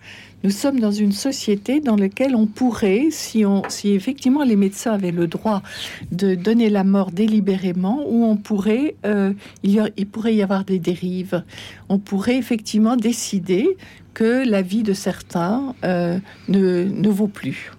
Nous 0.44 0.52
sommes 0.52 0.80
dans 0.80 0.92
une 0.92 1.12
société 1.12 1.80
dans 1.80 1.96
laquelle 1.96 2.36
on 2.36 2.46
pourrait, 2.46 3.06
si, 3.10 3.46
on, 3.46 3.64
si 3.68 3.94
effectivement 3.94 4.44
les 4.44 4.56
médecins 4.56 4.94
avaient 4.94 5.18
le 5.24 5.28
droit 5.28 5.64
de 6.12 6.36
donner 6.36 6.70
la 6.70 6.84
mort 6.84 7.12
délibérément, 7.12 8.04
où 8.08 8.26
on 8.26 8.38
pourrait, 8.38 8.96
euh, 9.06 9.34
il, 9.64 9.82
il 9.98 10.08
pourrait 10.08 10.36
y 10.36 10.44
avoir 10.44 10.64
des 10.64 10.78
dérives. 10.78 11.44
On 11.90 11.98
pourrait 11.98 12.38
effectivement 12.38 12.96
décider 12.96 13.66
que 14.14 14.48
la 14.48 14.62
vie 14.62 14.84
de 14.84 14.94
certains 14.94 15.74
euh, 15.84 16.20
ne, 16.48 16.84
ne 16.84 17.10
vaut 17.10 17.32
plus. 17.42 17.72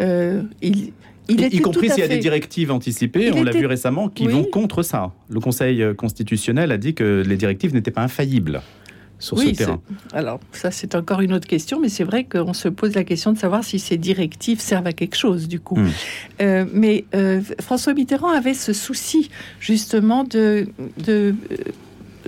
Euh, 0.00 0.42
il, 0.62 0.92
il 1.28 1.54
y 1.54 1.60
compris 1.60 1.90
s'il 1.90 1.98
y 1.98 2.02
a 2.02 2.08
des 2.08 2.18
directives 2.18 2.70
anticipées, 2.70 3.30
on 3.32 3.42
l'a 3.42 3.52
vu 3.52 3.66
récemment, 3.66 4.08
qui 4.08 4.26
vont 4.26 4.44
contre 4.44 4.82
ça. 4.82 5.12
Le 5.28 5.40
Conseil 5.40 5.84
constitutionnel 5.96 6.70
a 6.70 6.78
dit 6.78 6.94
que 6.94 7.24
les 7.26 7.36
directives 7.36 7.74
n'étaient 7.74 7.90
pas 7.90 8.04
infaillibles 8.04 8.62
sur 9.18 9.38
ce 9.38 9.48
terrain 9.48 9.80
Alors, 10.12 10.40
ça, 10.52 10.70
c'est 10.70 10.94
encore 10.94 11.20
une 11.20 11.32
autre 11.32 11.46
question, 11.46 11.80
mais 11.80 11.88
c'est 11.88 12.04
vrai 12.04 12.24
qu'on 12.24 12.52
se 12.52 12.68
pose 12.68 12.94
la 12.94 13.04
question 13.04 13.32
de 13.32 13.38
savoir 13.38 13.64
si 13.64 13.78
ces 13.78 13.96
directives 13.96 14.60
servent 14.60 14.86
à 14.86 14.92
quelque 14.92 15.16
chose, 15.16 15.48
du 15.48 15.60
coup. 15.60 15.76
Hmm. 15.76 15.88
Euh, 16.40 16.64
mais 16.72 17.04
euh, 17.14 17.40
François 17.60 17.94
Mitterrand 17.94 18.30
avait 18.30 18.54
ce 18.54 18.72
souci, 18.72 19.30
justement, 19.60 20.24
de. 20.24 20.68
de 21.04 21.34
euh, 21.50 21.56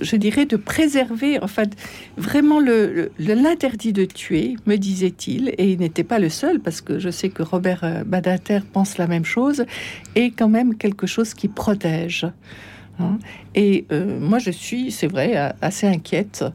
je 0.01 0.15
dirais 0.15 0.45
de 0.45 0.55
préserver, 0.55 1.43
en 1.43 1.47
fait, 1.47 1.75
vraiment 2.15 2.61
l'interdit 3.19 3.91
de 3.91 4.05
tuer, 4.05 4.55
me 4.65 4.77
disait-il, 4.77 5.49
et 5.57 5.73
il 5.73 5.79
n'était 5.79 6.05
pas 6.05 6.19
le 6.19 6.29
seul, 6.29 6.61
parce 6.61 6.79
que 6.79 6.99
je 6.99 7.09
sais 7.09 7.27
que 7.27 7.43
Robert 7.43 8.03
Badinter 8.05 8.61
pense 8.71 8.97
la 8.97 9.07
même 9.07 9.25
chose, 9.25 9.65
est 10.15 10.31
quand 10.31 10.47
même 10.47 10.77
quelque 10.77 11.05
chose 11.05 11.33
qui 11.33 11.49
protège. 11.49 12.25
Hein. 12.99 13.17
Et 13.55 13.85
euh, 13.91 14.19
moi, 14.19 14.39
je 14.39 14.51
suis, 14.51 14.91
c'est 14.91 15.07
vrai, 15.07 15.53
assez 15.61 15.87
inquiète 15.87 16.45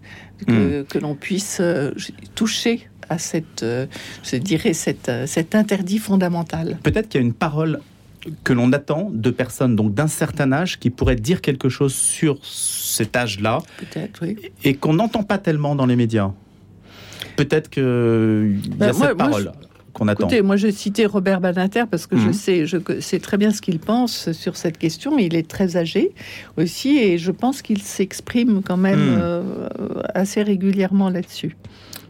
que, 0.46 0.82
hmm. 0.82 1.00
l'on 1.00 1.14
puisse 1.14 1.58
euh, 1.60 1.92
toucher 2.34 2.88
à 3.08 3.18
cette, 3.18 3.62
euh, 3.62 3.86
je 4.22 4.36
dirais, 4.36 4.72
cette, 4.72 5.10
cet 5.26 5.54
interdit 5.54 5.98
fondamental. 5.98 6.78
Peut-être 6.82 7.08
qu'il 7.08 7.20
y 7.20 7.24
a 7.24 7.26
une 7.26 7.34
parole 7.34 7.80
que 8.42 8.54
l'on 8.54 8.72
attend 8.72 9.10
de 9.12 9.30
personnes 9.30 9.76
donc 9.76 9.92
d'un 9.92 10.06
certain 10.06 10.50
âge 10.52 10.78
qui 10.78 10.88
pourraient 10.88 11.16
dire 11.16 11.42
quelque 11.42 11.68
chose 11.68 11.94
sur 11.94 12.38
cet 12.42 13.16
âge-là, 13.16 13.58
oui, 14.22 14.36
et 14.62 14.74
qu'on 14.74 14.94
n'entend 14.94 15.22
pas 15.22 15.36
tellement 15.36 15.74
dans 15.74 15.84
les 15.84 15.96
médias. 15.96 16.32
Peut-être 17.36 17.68
qu'il 17.68 17.82
y 17.82 18.82
a 18.82 18.92
bah, 18.92 18.92
cette 18.94 19.16
parole 19.18 19.52
qu'on 19.94 20.08
attend. 20.08 20.26
Écoutez, 20.26 20.42
moi 20.42 20.56
je 20.56 20.68
citais 20.70 21.06
Robert 21.06 21.40
Badinter 21.40 21.84
parce 21.90 22.06
que 22.06 22.18
je 22.18 22.26
mhm. 22.26 22.32
sais, 22.32 22.66
je 22.66 22.76
sais 23.00 23.20
très 23.20 23.38
bien 23.38 23.50
ce 23.50 23.62
qu'il 23.62 23.78
pense 23.78 24.32
sur 24.32 24.56
cette 24.56 24.76
question. 24.76 25.18
Il 25.18 25.34
est 25.34 25.48
très 25.48 25.76
âgé 25.76 26.12
aussi 26.58 26.98
et 26.98 27.16
je 27.16 27.30
pense 27.30 27.62
qu'il 27.62 27.80
s'exprime 27.80 28.62
quand 28.62 28.76
même 28.76 29.12
mhm. 29.12 29.20
euh, 29.22 29.42
assez 30.14 30.42
régulièrement 30.42 31.08
là-dessus. 31.08 31.56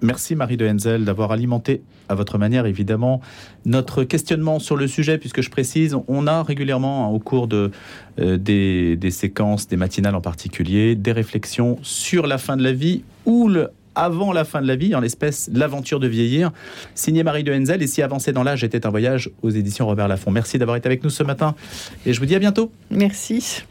Merci 0.02 0.34
Marie 0.34 0.56
de 0.56 0.68
Henzel 0.68 1.04
d'avoir 1.04 1.32
alimenté 1.32 1.82
à 2.08 2.14
votre 2.14 2.36
manière 2.36 2.66
évidemment 2.66 3.20
notre 3.64 4.04
questionnement 4.04 4.58
sur 4.58 4.76
le 4.76 4.86
sujet 4.86 5.16
puisque 5.16 5.40
je 5.40 5.48
précise 5.50 5.96
on 6.08 6.26
a 6.26 6.42
régulièrement 6.42 7.06
hein, 7.06 7.08
au 7.08 7.18
cours 7.18 7.48
de 7.48 7.70
euh, 8.18 8.36
des, 8.36 8.96
des 8.96 9.10
séquences 9.10 9.66
des 9.68 9.76
matinales 9.76 10.14
en 10.14 10.20
particulier 10.20 10.94
des 10.94 11.12
réflexions 11.12 11.78
sur 11.82 12.26
la 12.26 12.36
fin 12.36 12.58
de 12.58 12.62
la 12.62 12.72
vie 12.72 13.02
ou 13.24 13.48
le 13.48 13.70
avant 13.94 14.32
la 14.32 14.44
fin 14.44 14.60
de 14.62 14.66
la 14.66 14.76
vie, 14.76 14.94
en 14.94 15.00
l'espèce 15.00 15.50
L'aventure 15.52 16.00
de 16.00 16.06
vieillir, 16.06 16.52
signé 16.94 17.22
Marie 17.22 17.44
de 17.44 17.52
Henzel. 17.52 17.82
Et 17.82 17.86
si 17.86 18.02
avancer 18.02 18.32
dans 18.32 18.42
l'âge 18.42 18.64
était 18.64 18.86
un 18.86 18.90
voyage 18.90 19.30
aux 19.42 19.50
éditions 19.50 19.86
Robert 19.86 20.08
Laffont. 20.08 20.30
Merci 20.30 20.58
d'avoir 20.58 20.76
été 20.76 20.86
avec 20.86 21.04
nous 21.04 21.10
ce 21.10 21.22
matin 21.22 21.54
et 22.06 22.12
je 22.12 22.20
vous 22.20 22.26
dis 22.26 22.34
à 22.34 22.38
bientôt. 22.38 22.70
Merci. 22.90 23.64